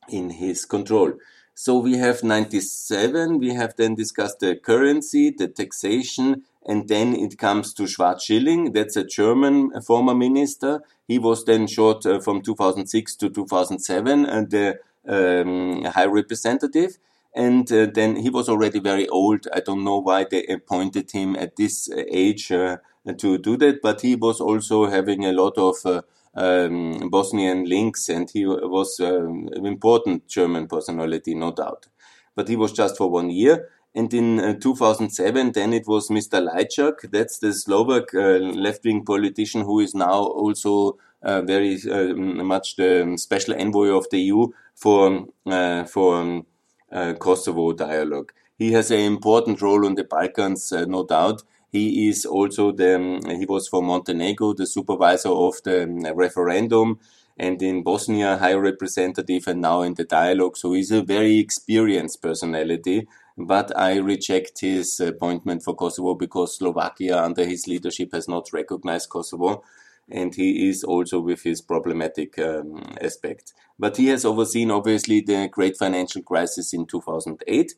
in 0.10 0.32
his 0.32 0.66
control. 0.66 1.13
So 1.56 1.78
we 1.78 1.98
have 1.98 2.24
97. 2.24 3.38
We 3.38 3.54
have 3.54 3.75
then 3.75 3.96
discussed 3.96 4.39
the 4.39 4.56
currency, 4.56 5.30
the 5.30 5.50
taxation, 5.50 6.44
and 6.66 6.88
then 6.88 7.13
it 7.13 7.38
comes 7.38 7.74
to 7.74 7.86
Schwarz-Schilling. 7.86 8.72
That's 8.72 8.96
a 8.96 9.04
German 9.04 9.82
former 9.82 10.16
minister. 10.16 10.82
He 11.06 11.20
was 11.20 11.44
then 11.44 11.68
short 11.68 12.06
uh, 12.06 12.22
from 12.22 12.42
2006 12.42 13.16
to 13.18 13.30
2007 13.30 14.25
and 14.25 14.48
uh, 14.48 14.50
the 14.50 14.80
um, 15.06 15.84
high 15.84 16.06
representative. 16.06 16.98
And 17.36 17.70
uh, 17.72 17.88
then 17.94 18.16
he 18.16 18.30
was 18.30 18.48
already 18.48 18.80
very 18.80 19.10
old. 19.10 19.48
I 19.54 19.60
don't 19.60 19.84
know 19.84 19.98
why 19.98 20.25
they 20.30 20.46
appointed 20.46 21.12
him 21.12 21.36
at 21.36 21.58
this 21.58 21.89
age 21.94 22.51
uh, 22.51 22.78
to 23.18 23.38
do 23.38 23.58
that, 23.58 23.82
but 23.82 24.01
he 24.01 24.16
was 24.16 24.39
also 24.39 24.86
having 24.86 25.25
a 25.25 25.34
lot 25.34 25.58
of 25.58 25.75
uh, 25.86 26.01
um, 26.39 27.10
Bosnian 27.10 27.65
links, 27.65 28.10
and 28.10 28.29
he 28.29 28.46
was 28.46 29.00
um, 29.00 29.50
an 29.51 29.65
important 29.65 30.27
German 30.27 30.67
personality, 30.67 31.36
no 31.36 31.51
doubt. 31.51 31.88
But 32.36 32.48
he 32.48 32.55
was 32.55 32.72
just 32.72 32.98
for 32.98 33.10
one 33.10 33.29
year. 33.29 33.69
And 33.93 34.13
in 34.13 34.39
uh, 34.39 34.53
2007, 34.53 35.51
then 35.51 35.74
it 35.74 35.88
was 35.88 36.10
Mr. 36.10 36.39
Lajčák. 36.48 37.12
That's 37.12 37.39
the 37.39 37.53
Slovak 37.53 38.13
uh, 38.13 38.39
left-wing 38.39 39.03
politician 39.03 39.62
who 39.62 39.79
is 39.79 39.93
now 39.93 40.24
also 40.24 40.98
uh, 41.22 41.41
very 41.41 41.77
uh, 41.91 42.13
much 42.15 42.77
the 42.77 43.15
special 43.17 43.55
envoy 43.55 43.89
of 43.89 44.08
the 44.10 44.19
EU 44.22 44.48
for 44.75 45.27
uh, 45.46 45.84
for 45.84 46.22
um, 46.22 46.46
uh, 46.91 47.13
Kosovo 47.19 47.74
dialogue. 47.74 48.31
He 48.58 48.72
has 48.74 48.91
an 48.91 49.00
important 49.00 49.62
role 49.62 49.86
on 49.86 49.96
the 49.96 50.03
Balkans, 50.03 50.72
no 50.72 51.05
doubt. 51.05 51.43
He 51.71 52.09
is 52.09 52.25
also 52.25 52.71
the 52.71 52.95
um, 52.95 53.21
he 53.39 53.45
was 53.45 53.67
for 53.67 53.81
Montenegro 53.81 54.53
the 54.53 54.65
supervisor 54.65 55.29
of 55.29 55.61
the 55.63 55.83
um, 55.83 56.03
referendum 56.15 56.99
and 57.38 57.61
in 57.61 57.83
Bosnia 57.83 58.38
high 58.38 58.55
representative 58.55 59.47
and 59.47 59.61
now 59.61 59.81
in 59.81 59.93
the 59.93 60.03
dialogue. 60.03 60.57
So 60.57 60.73
he's 60.73 60.91
a 60.91 61.01
very 61.01 61.38
experienced 61.38 62.21
personality 62.21 63.07
but 63.39 63.75
I 63.77 63.97
reject 63.97 64.59
his 64.59 64.99
appointment 64.99 65.63
for 65.63 65.73
Kosovo 65.73 66.13
because 66.13 66.57
Slovakia 66.57 67.23
under 67.23 67.45
his 67.45 67.67
leadership 67.67 68.11
has 68.11 68.27
not 68.27 68.51
recognized 68.51 69.09
Kosovo 69.09 69.63
and 70.11 70.35
he 70.35 70.67
is 70.67 70.83
also 70.83 71.21
with 71.21 71.43
his 71.43 71.61
problematic 71.61 72.38
um, 72.39 72.83
aspects. 72.99 73.53
But 73.77 73.95
he 73.95 74.07
has 74.07 74.25
overseen 74.25 74.71
obviously 74.71 75.21
the 75.21 75.47
great 75.47 75.77
financial 75.77 76.21
crisis 76.21 76.73
in 76.73 76.85
2008 76.85 77.75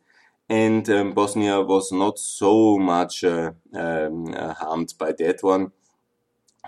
and 0.52 0.90
um, 0.90 1.14
Bosnia 1.14 1.62
was 1.62 1.94
not 1.94 2.20
so 2.20 2.78
much 2.78 3.24
uh, 3.24 3.54
um, 3.74 4.34
uh, 4.36 4.54
harmed 4.54 4.94
by 5.00 5.14
that 5.14 5.42
one. 5.42 5.72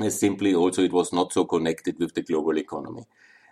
Simply 0.07 0.55
also 0.55 0.83
it 0.83 0.93
was 0.93 1.11
not 1.11 1.33
so 1.33 1.43
connected 1.43 1.99
with 1.99 2.13
the 2.13 2.21
global 2.21 2.57
economy. 2.57 3.03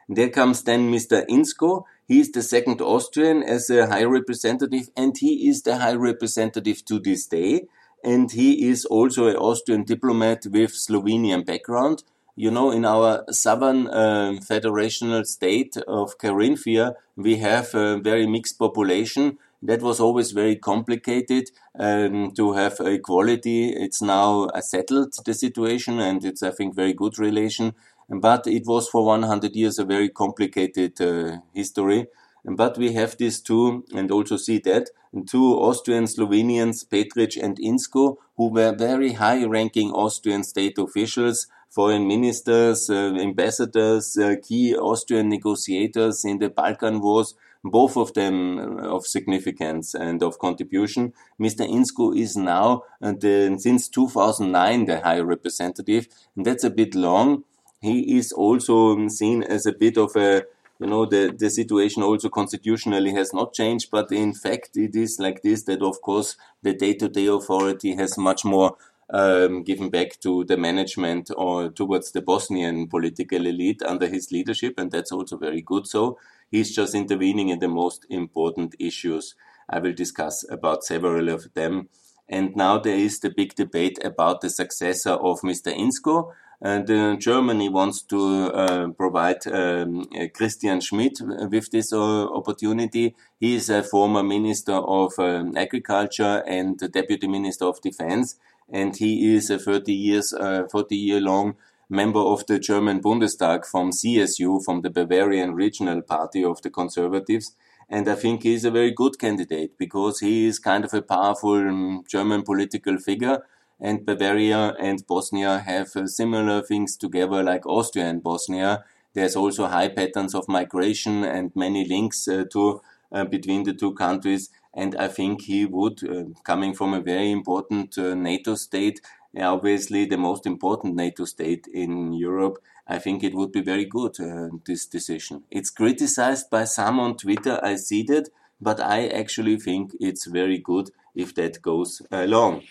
There 0.08 0.30
comes 0.30 0.64
then 0.64 0.90
Mr. 0.90 1.28
Inzko. 1.28 1.84
He 2.08 2.22
is 2.22 2.32
the 2.32 2.44
second 2.44 2.80
Austrian 2.80 3.44
as 3.44 3.70
a 3.70 3.88
high 3.88 4.06
representative, 4.06 4.90
and 4.96 5.18
he 5.18 5.50
is 5.50 5.64
the 5.64 5.78
high 5.78 5.96
representative 5.96 6.86
to 6.86 6.98
this 6.98 7.28
day. 7.28 7.68
And 8.02 8.32
he 8.32 8.70
is 8.70 8.86
also 8.86 9.28
an 9.28 9.36
Austrian 9.36 9.84
diplomat 9.84 10.46
with 10.46 10.72
Slovenian 10.72 11.46
background. 11.46 12.04
You 12.38 12.52
know, 12.52 12.72
in 12.72 12.86
our 12.86 13.26
southern 13.32 13.88
uh, 13.88 14.40
federational 14.50 15.26
state 15.26 15.76
of 15.88 16.18
Carinthia, 16.18 16.94
we 17.18 17.36
have 17.38 17.76
a 17.76 18.00
very 18.00 18.26
mixed 18.26 18.58
population. 18.58 19.38
That 19.64 19.82
was 19.82 20.00
always 20.00 20.32
very 20.32 20.56
complicated 20.56 21.52
um, 21.78 22.32
to 22.32 22.54
have 22.54 22.80
equality. 22.80 23.70
It's 23.70 24.02
now 24.02 24.50
settled 24.60 25.14
the 25.24 25.34
situation, 25.34 26.00
and 26.00 26.26
it's 26.26 26.42
I 26.42 26.52
think 26.52 26.76
very 26.76 26.94
good 26.94 27.20
relation 27.20 27.76
but 28.12 28.46
it 28.46 28.64
was 28.66 28.90
for 28.90 29.06
100 29.06 29.56
years 29.56 29.80
a 29.80 29.86
very 29.86 30.10
complicated 30.10 31.00
uh, 31.02 31.38
history. 31.54 32.08
But 32.44 32.78
we 32.78 32.94
have 32.94 33.18
these 33.18 33.40
two, 33.40 33.86
and 33.94 34.12
also 34.12 34.36
see 34.36 34.58
that, 34.60 34.90
two 35.30 35.54
Austrian 35.54 36.06
Slovenians, 36.06 36.86
Petritsch 36.88 37.42
and 37.42 37.58
Inzko, 37.60 38.18
who 38.36 38.50
were 38.50 38.76
very 38.76 39.14
high 39.14 39.46
ranking 39.46 39.92
Austrian 39.92 40.44
state 40.44 40.78
officials, 40.80 41.48
foreign 41.70 42.08
ministers, 42.08 42.90
uh, 42.90 43.14
ambassadors, 43.20 44.18
uh, 44.18 44.36
key 44.42 44.76
Austrian 44.76 45.30
negotiators 45.30 46.26
in 46.26 46.40
the 46.40 46.50
Balkan 46.50 47.00
Wars, 47.00 47.36
both 47.64 47.96
of 47.98 48.14
them 48.14 48.58
uh, 48.58 48.96
of 48.96 49.06
significance 49.06 49.94
and 49.94 50.24
of 50.24 50.40
contribution. 50.40 51.14
Mr. 51.40 51.68
Inzko 51.68 52.18
is 52.18 52.36
now, 52.36 52.84
uh, 53.02 53.14
the, 53.20 53.56
since 53.60 53.88
2009, 53.90 54.86
the 54.86 55.00
high 55.02 55.20
representative, 55.20 56.08
and 56.36 56.46
that's 56.46 56.64
a 56.64 56.70
bit 56.70 56.96
long 56.96 57.44
he 57.82 58.18
is 58.18 58.32
also 58.32 59.08
seen 59.08 59.44
as 59.44 59.66
a 59.66 59.74
bit 59.74 59.98
of 59.98 60.16
a 60.16 60.44
you 60.80 60.88
know 60.88 61.06
the 61.06 61.36
the 61.38 61.50
situation 61.50 62.04
also 62.04 62.30
constitutionally 62.30 63.14
has 63.14 63.34
not 63.34 63.54
changed 63.54 63.90
but 63.92 64.12
in 64.12 64.34
fact 64.34 64.78
it 64.78 64.96
is 64.96 65.18
like 65.20 65.42
this 65.42 65.64
that 65.64 65.82
of 65.82 66.02
course 66.02 66.38
the 66.64 66.74
day-to-day 66.74 67.28
authority 67.28 67.96
has 67.96 68.18
much 68.18 68.46
more 68.46 68.78
um, 69.12 69.64
given 69.64 69.90
back 69.90 70.20
to 70.22 70.44
the 70.46 70.58
management 70.58 71.30
or 71.36 71.70
towards 71.70 72.12
the 72.12 72.22
Bosnian 72.22 72.88
political 72.88 73.46
elite 73.46 73.82
under 73.84 74.08
his 74.08 74.32
leadership, 74.32 74.76
and 74.78 74.92
that's 74.92 75.12
also 75.12 75.38
very 75.38 75.62
good. 75.62 75.88
So 75.88 76.18
he's 76.50 76.74
just 76.74 76.96
intervening 76.96 77.50
in 77.50 77.60
the 77.60 77.68
most 77.68 78.06
important 78.10 78.76
issues. 78.80 79.36
I 79.70 79.80
will 79.80 79.94
discuss 79.94 80.46
about 80.50 80.84
several 80.84 81.30
of 81.30 81.54
them. 81.54 81.90
And 82.30 82.56
now 82.56 82.78
there 82.80 82.96
is 82.96 83.20
the 83.20 83.30
big 83.30 83.56
debate 83.56 84.00
about 84.04 84.40
the 84.42 84.50
successor 84.50 85.12
of 85.12 85.42
Mr. 85.42 85.76
Inzko. 85.76 86.32
And 86.64 86.90
uh, 86.92 87.16
Germany 87.16 87.70
wants 87.70 88.04
to 88.04 88.52
uh, 88.54 88.88
provide 88.90 89.48
um, 89.48 90.06
uh, 90.16 90.28
Christian 90.34 90.80
Schmidt 90.80 91.18
with 91.20 91.72
this 91.72 91.92
opportunity. 91.92 93.16
He 93.40 93.56
is 93.56 93.70
a 93.70 93.82
former 93.82 94.22
Minister 94.22 94.74
of 94.74 95.14
um, 95.18 95.58
Agriculture 95.58 96.44
and 96.46 96.78
Deputy 96.78 97.28
Minister 97.28 97.66
of 97.66 97.82
Defense, 97.82 98.36
and 98.72 98.96
he 98.96 99.36
is 99.36 99.50
a 99.50 99.60
30 99.60 99.94
years, 99.94 100.34
40 100.72 100.96
year 100.96 101.20
long 101.20 101.56
member 101.90 102.20
of 102.20 102.46
the 102.48 102.58
German 102.58 103.02
Bundestag 103.02 103.66
from 103.66 103.92
CSU, 103.92 104.64
from 104.64 104.82
the 104.82 104.90
Bavarian 104.90 105.54
Regional 105.54 106.02
Party 106.02 106.44
of 106.44 106.62
the 106.62 106.70
Conservatives. 106.70 107.56
And 107.90 108.08
I 108.08 108.16
think 108.16 108.44
he's 108.44 108.64
a 108.64 108.72
very 108.72 108.92
good 108.92 109.20
candidate 109.20 109.78
because 109.78 110.22
he 110.22 110.46
is 110.46 110.58
kind 110.60 110.86
of 110.86 110.94
a 110.94 111.02
powerful 111.02 111.56
um, 111.56 112.04
German 112.08 112.44
political 112.44 112.98
figure 112.98 113.44
and 113.82 114.06
Bavaria 114.06 114.76
and 114.80 115.06
Bosnia 115.08 115.60
have 115.60 115.96
uh, 115.96 116.06
similar 116.06 116.62
things 116.62 116.96
together 116.96 117.42
like 117.44 117.66
Austria 117.66 118.06
and 118.06 118.24
Bosnia. 118.24 118.86
There's 119.14 119.36
also 119.36 119.66
high 119.66 119.90
patterns 119.90 120.36
of 120.36 120.48
migration 120.48 121.24
and 121.24 121.52
many 121.56 121.86
links 121.86 122.28
uh, 122.28 122.46
to 122.54 122.82
uh, 123.12 123.26
between 123.26 123.64
the 123.64 123.74
two 123.74 123.94
countries. 123.94 124.50
And 124.74 124.96
I 124.96 125.08
think 125.08 125.44
he 125.44 125.66
would, 125.66 126.04
uh, 126.04 126.26
coming 126.44 126.74
from 126.74 126.94
a 126.94 127.02
very 127.02 127.32
important 127.32 127.98
uh, 127.98 128.16
NATO 128.16 128.56
state, 128.56 129.02
obviously 129.38 130.06
the 130.06 130.18
most 130.18 130.46
important 130.46 130.96
NATO 130.96 131.26
state 131.26 131.68
in 131.74 132.14
Europe, 132.14 132.58
I 132.88 133.00
think 133.00 133.24
it 133.24 133.34
would 133.34 133.52
be 133.52 133.62
very 133.62 133.86
good, 133.86 134.20
uh, 134.20 134.50
this 134.66 134.86
decision. 134.86 135.44
It's 135.52 135.70
criticized 135.70 136.50
by 136.50 136.66
some 136.66 137.00
on 137.00 137.18
Twitter, 137.18 137.60
I 137.64 137.76
see 137.76 138.04
that, 138.04 138.30
but 138.60 138.80
I 138.80 139.08
actually 139.08 139.58
think 139.58 139.96
it's 140.00 140.26
very 140.26 140.58
good 140.58 140.92
if 141.16 141.36
that 141.36 141.62
goes 141.62 142.02
along. 142.12 142.64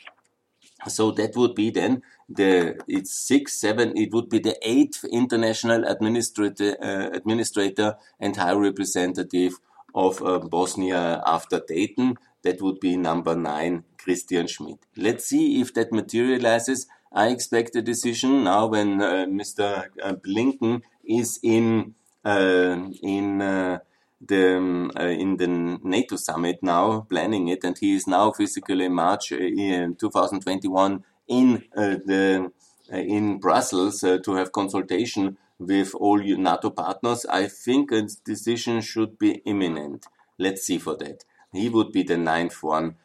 So 0.89 1.11
that 1.13 1.37
would 1.37 1.55
be 1.55 1.71
then 1.71 2.03
the 2.29 2.81
it's 2.89 3.13
six 3.13 3.61
seven 3.61 3.97
it 3.97 4.13
would 4.15 4.31
be 4.31 4.39
the 4.39 4.57
eighth 4.63 5.05
international 5.05 5.85
administrator 5.85 6.77
uh, 6.81 7.11
administrator 7.13 7.97
and 8.19 8.35
high 8.37 8.55
representative 8.55 9.59
of 9.95 10.23
uh, 10.23 10.39
Bosnia 10.39 11.23
after 11.27 11.61
Dayton. 11.67 12.17
That 12.43 12.63
would 12.63 12.81
be 12.81 12.97
number 12.97 13.35
nine, 13.37 13.85
Christian 13.99 14.47
Schmidt. 14.47 14.79
Let's 14.97 15.27
see 15.27 15.61
if 15.61 15.75
that 15.75 15.93
materializes. 15.93 16.87
I 17.13 17.29
expect 17.29 17.77
a 17.77 17.83
decision 17.83 18.45
now 18.45 18.67
when 18.67 19.03
uh, 19.03 19.27
Mr. 19.29 19.89
Uh, 20.03 20.15
Blinken 20.15 20.83
is 21.05 21.39
in 21.43 21.95
uh, 22.25 22.77
in 23.03 23.41
uh, 23.41 23.79
the 24.21 24.57
um, 24.57 24.93
uh, 24.99 25.05
in 25.05 25.37
the 25.37 25.47
NATO 25.47 26.17
summit 26.17 26.59
now, 26.63 27.07
planning 27.09 27.49
it, 27.49 27.65
and 27.65 27.77
he 27.79 27.97
is 27.97 28.07
now 28.07 28.31
physically 28.33 28.85
in 28.85 28.95
March 28.95 29.33
uh, 29.33 29.37
in 29.37 29.97
2021 29.97 31.03
in 31.29 31.65
uh, 31.77 31.97
the 32.05 32.53
in 32.93 33.39
Brussels 33.39 34.01
to 34.01 34.35
have 34.35 34.51
consultation 34.51 35.39
with 35.61 35.95
all 35.95 36.19
NATO 36.19 36.71
partners. 36.71 37.25
I 37.27 37.47
think 37.47 37.93
a 37.93 38.09
decision 38.25 38.81
should 38.81 39.19
be 39.19 39.43
imminent. 39.45 40.07
Let's 40.39 40.63
see 40.63 40.79
for 40.79 40.97
that. 40.97 41.25
He 41.53 41.69
would 41.69 41.93
be 41.93 42.03
the 42.03 42.17
ninth 42.17 42.63
one 42.63 42.97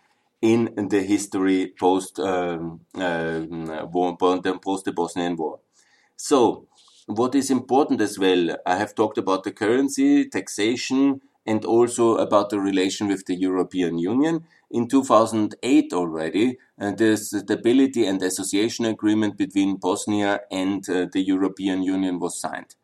in 0.41 0.73
the 0.89 1.01
history 1.01 1.73
post 1.79 2.19
um, 2.19 2.81
uh, 2.95 3.41
war, 3.91 4.17
post 4.17 4.85
the 4.85 4.91
Bosnian 4.91 5.35
War. 5.35 5.59
So 6.15 6.67
what 7.07 7.35
is 7.35 7.51
important 7.51 8.01
as 8.01 8.17
well, 8.17 8.57
I 8.65 8.77
have 8.77 8.95
talked 8.95 9.17
about 9.17 9.43
the 9.43 9.51
currency, 9.51 10.27
taxation, 10.29 11.21
and 11.45 11.63
also 11.63 12.17
about 12.17 12.49
the 12.49 12.59
relation 12.59 13.07
with 13.07 13.25
the 13.25 13.35
European 13.35 13.97
Union. 13.97 14.45
In 14.71 14.87
2008 14.87 15.93
already, 15.93 16.57
uh, 16.79 16.91
the 16.91 17.15
Stability 17.17 18.05
and 18.05 18.21
Association 18.21 18.85
Agreement 18.85 19.37
between 19.37 19.77
Bosnia 19.77 20.41
and 20.51 20.87
uh, 20.89 21.05
the 21.11 21.21
European 21.21 21.83
Union 21.83 22.19
was 22.19 22.39
signed. 22.39 22.75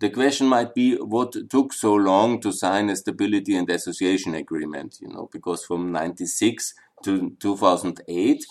The 0.00 0.10
question 0.10 0.46
might 0.46 0.74
be 0.74 0.96
what 0.96 1.34
took 1.50 1.72
so 1.72 1.94
long 1.94 2.40
to 2.40 2.52
sign 2.52 2.88
a 2.88 2.96
Stability 2.96 3.56
and 3.56 3.68
Association 3.68 4.34
Agreement, 4.34 4.98
you 5.00 5.08
know, 5.08 5.28
because 5.32 5.64
from 5.64 5.92
96 5.92 6.74
to 7.04 7.36
2008, 7.38 8.46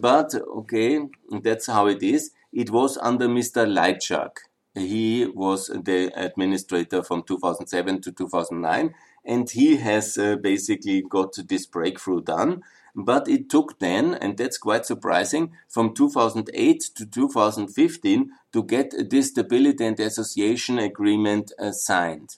but 0.00 0.34
okay, 0.34 1.00
that's 1.42 1.66
how 1.66 1.86
it 1.86 2.02
is. 2.02 2.30
It 2.52 2.70
was 2.70 2.96
under 2.98 3.26
Mr. 3.26 3.66
Lajčák 3.66 4.36
he 4.74 5.26
was 5.26 5.68
the 5.68 6.10
administrator 6.16 7.02
from 7.02 7.22
2007 7.22 8.00
to 8.02 8.12
2009, 8.12 8.94
and 9.24 9.50
he 9.50 9.76
has 9.76 10.18
uh, 10.18 10.36
basically 10.36 11.02
got 11.02 11.34
this 11.48 11.66
breakthrough 11.66 12.22
done. 12.22 12.62
But 12.96 13.28
it 13.28 13.50
took 13.50 13.80
then, 13.80 14.14
and 14.14 14.36
that's 14.36 14.58
quite 14.58 14.86
surprising, 14.86 15.52
from 15.68 15.94
2008 15.94 16.80
to 16.94 17.06
2015 17.06 18.30
to 18.52 18.62
get 18.62 18.94
this 19.10 19.30
stability 19.30 19.84
and 19.84 19.98
association 19.98 20.78
agreement 20.78 21.52
uh, 21.58 21.72
signed. 21.72 22.36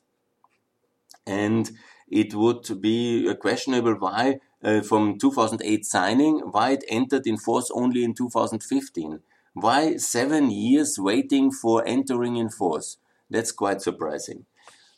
And 1.26 1.70
it 2.08 2.34
would 2.34 2.80
be 2.80 3.34
questionable 3.40 3.94
why, 3.94 4.38
uh, 4.62 4.80
from 4.80 5.18
2008 5.18 5.84
signing, 5.84 6.38
why 6.38 6.70
it 6.70 6.84
entered 6.88 7.26
in 7.26 7.36
force 7.36 7.70
only 7.74 8.02
in 8.02 8.14
2015 8.14 9.20
why 9.56 9.96
seven 9.96 10.50
years 10.50 10.98
waiting 10.98 11.50
for 11.50 11.82
entering 11.86 12.36
in 12.36 12.50
force? 12.50 12.98
That's 13.30 13.52
quite 13.52 13.80
surprising. 13.80 14.44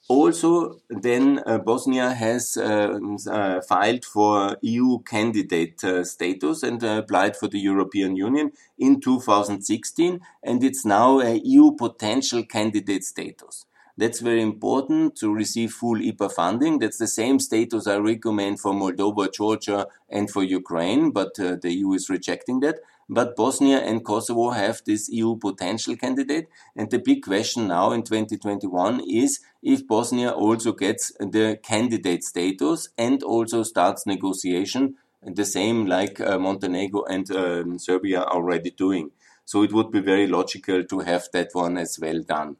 Also, 0.08 0.80
then 0.88 1.42
uh, 1.44 1.58
Bosnia 1.58 2.14
has 2.14 2.56
uh, 2.56 2.98
uh, 3.30 3.60
filed 3.60 4.06
for 4.06 4.56
EU 4.62 5.00
candidate 5.00 5.84
uh, 5.84 6.02
status 6.02 6.62
and 6.62 6.82
applied 6.82 7.36
for 7.36 7.46
the 7.46 7.58
European 7.60 8.16
Union 8.16 8.50
in 8.78 9.02
2016, 9.02 10.18
and 10.42 10.64
it's 10.64 10.86
now 10.86 11.20
a 11.20 11.34
EU 11.44 11.72
potential 11.76 12.42
candidate 12.42 13.04
status. 13.04 13.66
That's 13.98 14.20
very 14.20 14.40
important 14.40 15.16
to 15.16 15.34
receive 15.34 15.72
full 15.72 15.98
IPA 15.98 16.32
funding. 16.32 16.78
That's 16.78 16.98
the 16.98 17.08
same 17.08 17.38
status 17.38 17.86
I 17.86 17.96
recommend 17.96 18.60
for 18.60 18.72
Moldova, 18.72 19.30
Georgia, 19.30 19.88
and 20.08 20.30
for 20.30 20.42
Ukraine, 20.42 21.10
but 21.10 21.38
uh, 21.38 21.56
the 21.60 21.74
EU 21.74 21.92
is 21.92 22.08
rejecting 22.08 22.60
that. 22.60 22.76
But 23.08 23.36
Bosnia 23.36 23.78
and 23.78 24.04
Kosovo 24.04 24.50
have 24.50 24.82
this 24.84 25.08
EU 25.08 25.36
potential 25.36 25.96
candidate. 25.96 26.48
And 26.76 26.90
the 26.90 26.98
big 26.98 27.22
question 27.22 27.68
now 27.68 27.92
in 27.92 28.02
2021 28.02 29.00
is 29.08 29.40
if 29.62 29.86
Bosnia 29.86 30.30
also 30.30 30.72
gets 30.72 31.12
the 31.18 31.58
candidate 31.62 32.22
status 32.22 32.90
and 32.98 33.22
also 33.22 33.62
starts 33.62 34.06
negotiation, 34.06 34.96
the 35.22 35.46
same 35.46 35.86
like 35.86 36.20
uh, 36.20 36.38
Montenegro 36.38 37.04
and 37.04 37.30
um, 37.30 37.78
Serbia 37.78 38.20
are 38.20 38.34
already 38.34 38.70
doing. 38.70 39.10
So 39.44 39.62
it 39.62 39.72
would 39.72 39.90
be 39.90 40.00
very 40.00 40.26
logical 40.26 40.84
to 40.84 41.00
have 41.00 41.28
that 41.32 41.48
one 41.54 41.78
as 41.78 41.98
well 41.98 42.20
done. 42.22 42.56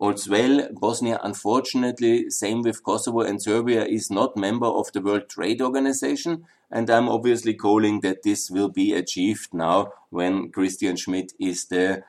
As 0.00 0.28
well, 0.28 0.68
Bosnia, 0.72 1.18
unfortunately, 1.24 2.30
same 2.30 2.62
with 2.62 2.84
Kosovo 2.84 3.20
and 3.20 3.42
Serbia, 3.42 3.84
is 3.84 4.10
not 4.10 4.36
member 4.36 4.66
of 4.66 4.92
the 4.92 5.00
World 5.00 5.28
Trade 5.28 5.60
Organization, 5.60 6.44
and 6.70 6.88
I'm 6.88 7.08
obviously 7.08 7.54
calling 7.54 8.00
that 8.02 8.22
this 8.22 8.48
will 8.48 8.68
be 8.68 8.92
achieved 8.92 9.52
now 9.52 9.92
when 10.10 10.52
Christian 10.52 10.96
Schmidt 10.96 11.32
is 11.40 11.66
the 11.66 12.04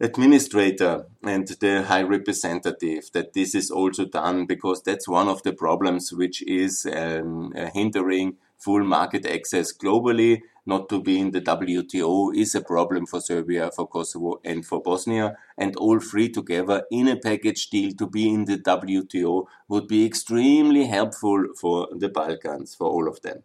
administrator 0.00 1.06
and 1.22 1.48
the 1.60 1.84
high 1.84 2.02
representative 2.02 3.10
that 3.12 3.32
this 3.32 3.54
is 3.54 3.70
also 3.70 4.04
done 4.04 4.44
because 4.44 4.82
that's 4.82 5.08
one 5.08 5.28
of 5.28 5.42
the 5.44 5.52
problems 5.52 6.12
which 6.12 6.42
is 6.42 6.86
um, 6.92 7.52
hindering 7.72 8.36
full 8.58 8.84
market 8.84 9.24
access 9.24 9.72
globally 9.72 10.42
not 10.66 10.88
to 10.88 11.02
be 11.02 11.18
in 11.18 11.30
the 11.30 11.40
WTO 11.40 12.34
is 12.34 12.54
a 12.54 12.62
problem 12.62 13.06
for 13.06 13.20
Serbia, 13.20 13.70
for 13.70 13.86
Kosovo, 13.86 14.40
and 14.44 14.64
for 14.64 14.80
Bosnia. 14.80 15.36
And 15.58 15.76
all 15.76 16.00
three 16.00 16.30
together 16.30 16.84
in 16.90 17.08
a 17.08 17.16
package 17.16 17.68
deal 17.68 17.92
to 17.98 18.06
be 18.06 18.32
in 18.32 18.46
the 18.46 18.58
WTO 18.58 19.44
would 19.68 19.86
be 19.86 20.06
extremely 20.06 20.86
helpful 20.86 21.46
for 21.60 21.88
the 21.92 22.08
Balkans, 22.08 22.74
for 22.74 22.86
all 22.86 23.08
of 23.08 23.20
them. 23.22 23.42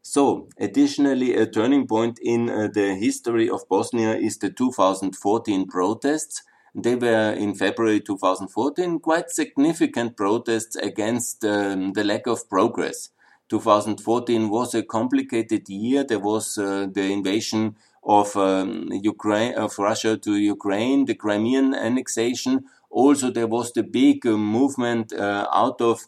So, 0.00 0.48
additionally, 0.58 1.34
a 1.34 1.46
turning 1.46 1.86
point 1.86 2.20
in 2.22 2.48
uh, 2.48 2.68
the 2.72 2.94
history 2.94 3.50
of 3.50 3.68
Bosnia 3.68 4.14
is 4.14 4.38
the 4.38 4.50
2014 4.50 5.66
protests. 5.66 6.42
They 6.74 6.94
were 6.94 7.32
in 7.32 7.54
February 7.54 8.00
2014 8.00 9.00
quite 9.00 9.30
significant 9.30 10.16
protests 10.16 10.76
against 10.76 11.44
um, 11.44 11.94
the 11.94 12.04
lack 12.04 12.26
of 12.26 12.48
progress. 12.48 13.10
2014 13.48 14.48
was 14.48 14.74
a 14.74 14.82
complicated 14.82 15.68
year. 15.68 16.04
There 16.04 16.18
was 16.18 16.58
uh, 16.58 16.86
the 16.92 17.02
invasion 17.02 17.76
of 18.02 18.36
um, 18.36 18.88
Ukraine, 18.90 19.54
of 19.54 19.78
Russia 19.78 20.16
to 20.16 20.36
Ukraine, 20.36 21.04
the 21.04 21.14
Crimean 21.14 21.74
annexation. 21.74 22.64
Also, 22.90 23.30
there 23.30 23.46
was 23.46 23.72
the 23.72 23.82
big 23.82 24.26
uh, 24.26 24.36
movement 24.36 25.12
uh, 25.12 25.46
out 25.52 25.80
of 25.80 26.06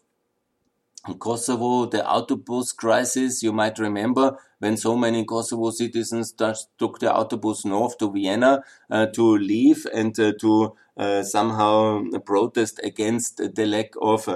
Kosovo, 1.19 1.87
the 1.87 1.99
autobus 1.99 2.77
crisis, 2.77 3.43
you 3.43 3.53
might 3.53 3.79
remember 3.79 4.37
when 4.59 4.77
so 4.77 4.97
many 4.97 5.25
Kosovo 5.25 5.71
citizens 5.71 6.33
took 6.33 6.99
the 6.99 7.07
autobus 7.07 7.65
north 7.65 7.97
to 7.99 8.11
Vienna 8.11 8.63
uh, 8.91 9.07
to 9.07 9.39
leave 9.39 9.87
and 9.95 10.19
uh, 10.19 10.33
to 10.41 10.75
uh, 10.97 11.23
somehow 11.23 12.03
protest 12.25 12.81
against 12.83 13.39
the 13.55 13.67
lack 13.67 13.93
of 14.03 14.29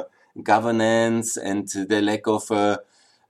governance 0.43 1.37
and 1.37 1.69
the 1.69 2.01
lack 2.01 2.27
of 2.27 2.51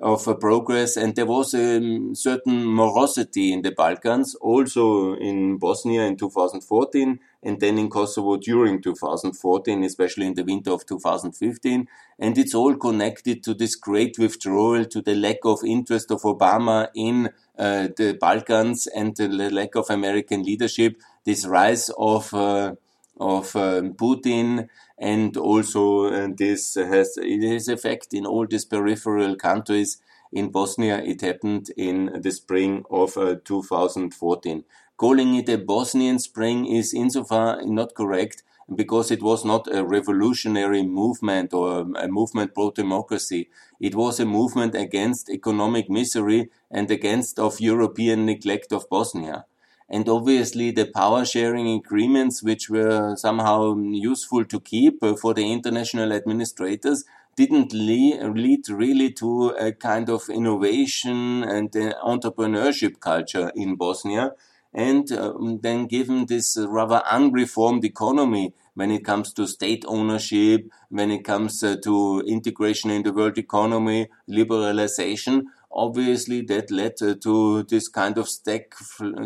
of 0.02 0.24
progress. 0.40 0.96
And 0.96 1.14
there 1.14 1.26
was 1.26 1.54
a 1.54 1.76
um, 1.76 2.14
certain 2.14 2.66
morosity 2.66 3.52
in 3.52 3.62
the 3.62 3.70
Balkans, 3.70 4.34
also 4.34 5.14
in 5.14 5.58
Bosnia 5.58 6.02
in 6.02 6.16
2014, 6.16 7.20
and 7.44 7.60
then 7.60 7.78
in 7.78 7.88
Kosovo 7.88 8.36
during 8.36 8.82
2014, 8.82 9.84
especially 9.84 10.26
in 10.26 10.34
the 10.34 10.42
winter 10.42 10.72
of 10.72 10.84
2015. 10.84 11.86
And 12.18 12.36
it's 12.36 12.54
all 12.54 12.74
connected 12.74 13.44
to 13.44 13.54
this 13.54 13.76
great 13.76 14.18
withdrawal, 14.18 14.84
to 14.86 15.00
the 15.00 15.14
lack 15.14 15.38
of 15.44 15.60
interest 15.64 16.10
of 16.10 16.22
Obama 16.22 16.88
in 16.94 17.30
uh, 17.56 17.88
the 17.96 18.16
Balkans 18.20 18.88
and 18.88 19.16
the 19.16 19.28
lack 19.28 19.76
of 19.76 19.88
American 19.88 20.42
leadership, 20.42 21.00
this 21.24 21.46
rise 21.46 21.90
of 21.96 22.34
uh, 22.34 22.74
of 23.20 23.54
um, 23.54 23.94
Putin 23.94 24.68
and 25.02 25.36
also 25.36 26.06
uh, 26.06 26.28
this 26.36 26.76
has 26.76 27.18
it 27.20 27.42
has 27.52 27.66
effect 27.68 28.14
in 28.14 28.24
all 28.24 28.46
these 28.46 28.64
peripheral 28.64 29.34
countries. 29.36 30.00
In 30.32 30.50
Bosnia, 30.50 31.02
it 31.04 31.20
happened 31.20 31.70
in 31.76 32.20
the 32.22 32.30
spring 32.30 32.84
of 32.88 33.18
uh, 33.18 33.34
2014. 33.44 34.64
Calling 34.96 35.34
it 35.34 35.48
a 35.48 35.58
Bosnian 35.58 36.20
spring 36.20 36.66
is 36.66 36.94
insofar 36.94 37.62
not 37.64 37.94
correct 37.94 38.44
because 38.74 39.10
it 39.10 39.22
was 39.22 39.44
not 39.44 39.66
a 39.74 39.84
revolutionary 39.84 40.84
movement 40.84 41.52
or 41.52 41.80
a 41.80 42.08
movement 42.08 42.54
pro 42.54 42.70
democracy. 42.70 43.50
It 43.80 43.96
was 43.96 44.20
a 44.20 44.24
movement 44.24 44.76
against 44.76 45.28
economic 45.28 45.90
misery 45.90 46.50
and 46.70 46.90
against 46.90 47.40
of 47.40 47.60
European 47.60 48.24
neglect 48.24 48.72
of 48.72 48.88
Bosnia 48.88 49.46
and 49.92 50.08
obviously 50.08 50.70
the 50.70 50.86
power 50.86 51.22
sharing 51.24 51.68
agreements 51.68 52.42
which 52.42 52.70
were 52.70 53.14
somehow 53.16 53.76
useful 53.76 54.42
to 54.46 54.58
keep 54.58 55.02
uh, 55.02 55.14
for 55.14 55.34
the 55.34 55.52
international 55.52 56.12
administrators 56.12 57.04
didn't 57.36 57.72
lead 57.72 58.68
really 58.68 59.10
to 59.12 59.50
a 59.50 59.72
kind 59.72 60.08
of 60.08 60.28
innovation 60.28 61.42
and 61.44 61.70
entrepreneurship 61.70 63.00
culture 63.00 63.52
in 63.54 63.76
Bosnia. 63.76 64.32
And 64.74 65.10
um, 65.12 65.60
then 65.62 65.86
given 65.86 66.26
this 66.26 66.58
rather 66.58 67.02
unreformed 67.10 67.84
economy 67.84 68.54
when 68.74 68.90
it 68.90 69.04
comes 69.04 69.32
to 69.34 69.46
state 69.46 69.84
ownership, 69.86 70.66
when 70.88 71.10
it 71.10 71.24
comes 71.24 71.62
uh, 71.62 71.76
to 71.84 72.22
integration 72.26 72.90
in 72.90 73.02
the 73.02 73.12
world 73.12 73.36
economy, 73.36 74.08
liberalization, 74.28 75.42
obviously 75.72 76.42
that 76.42 76.70
led 76.70 77.02
uh, 77.02 77.14
to 77.22 77.62
this 77.64 77.88
kind 77.88 78.18
of 78.18 78.28
stag 78.28 78.74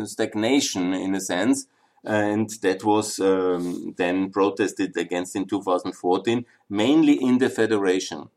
stagnation 0.05 0.93
in 0.93 1.15
a 1.15 1.21
sense. 1.21 1.67
and 2.03 2.49
that 2.61 2.83
was 2.85 3.19
um, 3.19 3.93
then 3.97 4.29
protested 4.29 4.95
against 4.95 5.35
in 5.35 5.45
2014, 5.45 6.45
mainly 6.69 7.13
in 7.13 7.37
the 7.37 7.49
federation. 7.49 8.29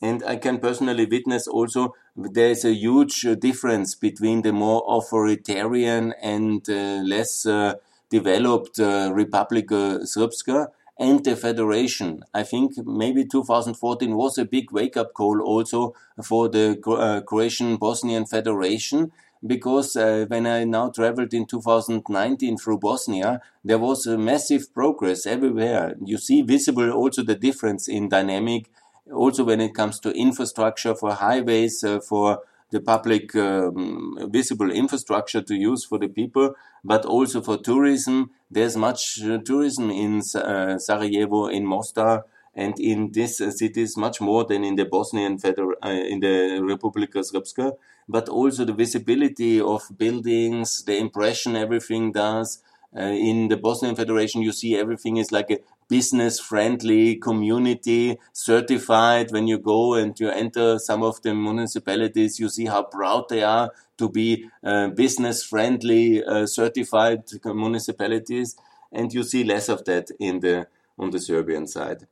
And 0.00 0.22
I 0.24 0.36
can 0.36 0.58
personally 0.58 1.06
witness 1.06 1.46
also 1.46 1.94
there's 2.16 2.64
a 2.64 2.72
huge 2.72 3.26
difference 3.38 3.94
between 3.94 4.42
the 4.42 4.52
more 4.52 4.82
authoritarian 4.88 6.14
and 6.22 6.66
uh, 6.68 7.02
less 7.04 7.46
uh, 7.46 7.74
developed 8.10 8.78
uh, 8.80 9.10
Republika 9.12 10.00
Srpska 10.02 10.68
and 11.00 11.24
the 11.24 11.34
federation. 11.34 12.22
I 12.34 12.42
think 12.42 12.74
maybe 12.84 13.24
2014 13.24 14.14
was 14.14 14.36
a 14.36 14.44
big 14.44 14.70
wake 14.70 14.98
up 14.98 15.14
call 15.14 15.40
also 15.40 15.94
for 16.22 16.50
the 16.50 16.78
uh, 16.86 17.22
Croatian 17.22 17.76
Bosnian 17.78 18.26
Federation 18.26 19.10
because 19.44 19.96
uh, 19.96 20.26
when 20.28 20.46
I 20.46 20.64
now 20.64 20.90
traveled 20.90 21.32
in 21.32 21.46
2019 21.46 22.58
through 22.58 22.78
Bosnia, 22.78 23.40
there 23.64 23.78
was 23.78 24.06
a 24.06 24.18
massive 24.18 24.74
progress 24.74 25.24
everywhere. 25.24 25.94
You 26.04 26.18
see 26.18 26.42
visible 26.42 26.90
also 26.92 27.22
the 27.22 27.34
difference 27.34 27.88
in 27.88 28.10
dynamic, 28.10 28.70
also 29.10 29.44
when 29.44 29.62
it 29.62 29.74
comes 29.74 29.98
to 30.00 30.10
infrastructure 30.12 30.94
for 30.94 31.14
highways, 31.14 31.82
uh, 31.82 32.00
for 32.00 32.40
the 32.70 32.80
public 32.80 33.34
um, 33.36 34.16
visible 34.30 34.70
infrastructure 34.70 35.42
to 35.42 35.54
use 35.54 35.84
for 35.84 35.98
the 35.98 36.08
people, 36.08 36.54
but 36.84 37.04
also 37.04 37.40
for 37.40 37.56
tourism. 37.58 38.30
There's 38.50 38.76
much 38.76 39.20
uh, 39.22 39.38
tourism 39.44 39.90
in 39.90 40.22
uh, 40.34 40.78
Sarajevo, 40.78 41.46
in 41.46 41.66
Mostar, 41.66 42.24
and 42.54 42.78
in 42.78 43.12
these 43.12 43.40
uh, 43.40 43.50
cities 43.50 43.96
much 43.96 44.20
more 44.20 44.44
than 44.44 44.64
in 44.64 44.76
the 44.76 44.84
Bosnian 44.84 45.38
Feder- 45.38 45.76
uh, 45.84 45.88
in 45.88 46.20
the 46.20 46.60
Republika 46.62 47.18
Srpska. 47.20 47.72
But 48.08 48.28
also 48.28 48.64
the 48.64 48.72
visibility 48.72 49.60
of 49.60 49.82
buildings, 49.96 50.82
the 50.84 50.96
impression 50.96 51.54
everything 51.56 52.12
does. 52.12 52.62
Uh, 52.96 53.02
in 53.02 53.46
the 53.48 53.56
Bosnian 53.56 53.94
Federation, 53.94 54.42
you 54.42 54.50
see 54.50 54.76
everything 54.76 55.16
is 55.16 55.30
like 55.30 55.50
a 55.50 55.58
business 55.90 56.38
friendly 56.38 57.16
community 57.16 58.16
certified. 58.32 59.32
When 59.32 59.48
you 59.48 59.58
go 59.58 59.94
and 59.94 60.18
you 60.18 60.30
enter 60.30 60.78
some 60.78 61.02
of 61.02 61.20
the 61.22 61.34
municipalities 61.34 62.38
you 62.38 62.48
see 62.48 62.66
how 62.66 62.84
proud 62.84 63.28
they 63.28 63.42
are 63.42 63.72
to 63.98 64.08
be 64.08 64.48
uh, 64.64 64.88
business 64.88 65.44
friendly 65.44 66.24
uh, 66.24 66.46
certified 66.46 67.24
municipalities 67.44 68.56
and 68.92 69.12
you 69.12 69.24
see 69.24 69.44
less 69.44 69.68
of 69.68 69.84
that 69.84 70.10
in 70.18 70.40
the 70.40 70.68
on 70.98 71.10
the 71.10 71.20
serbian 71.20 71.66
side. 71.66 72.06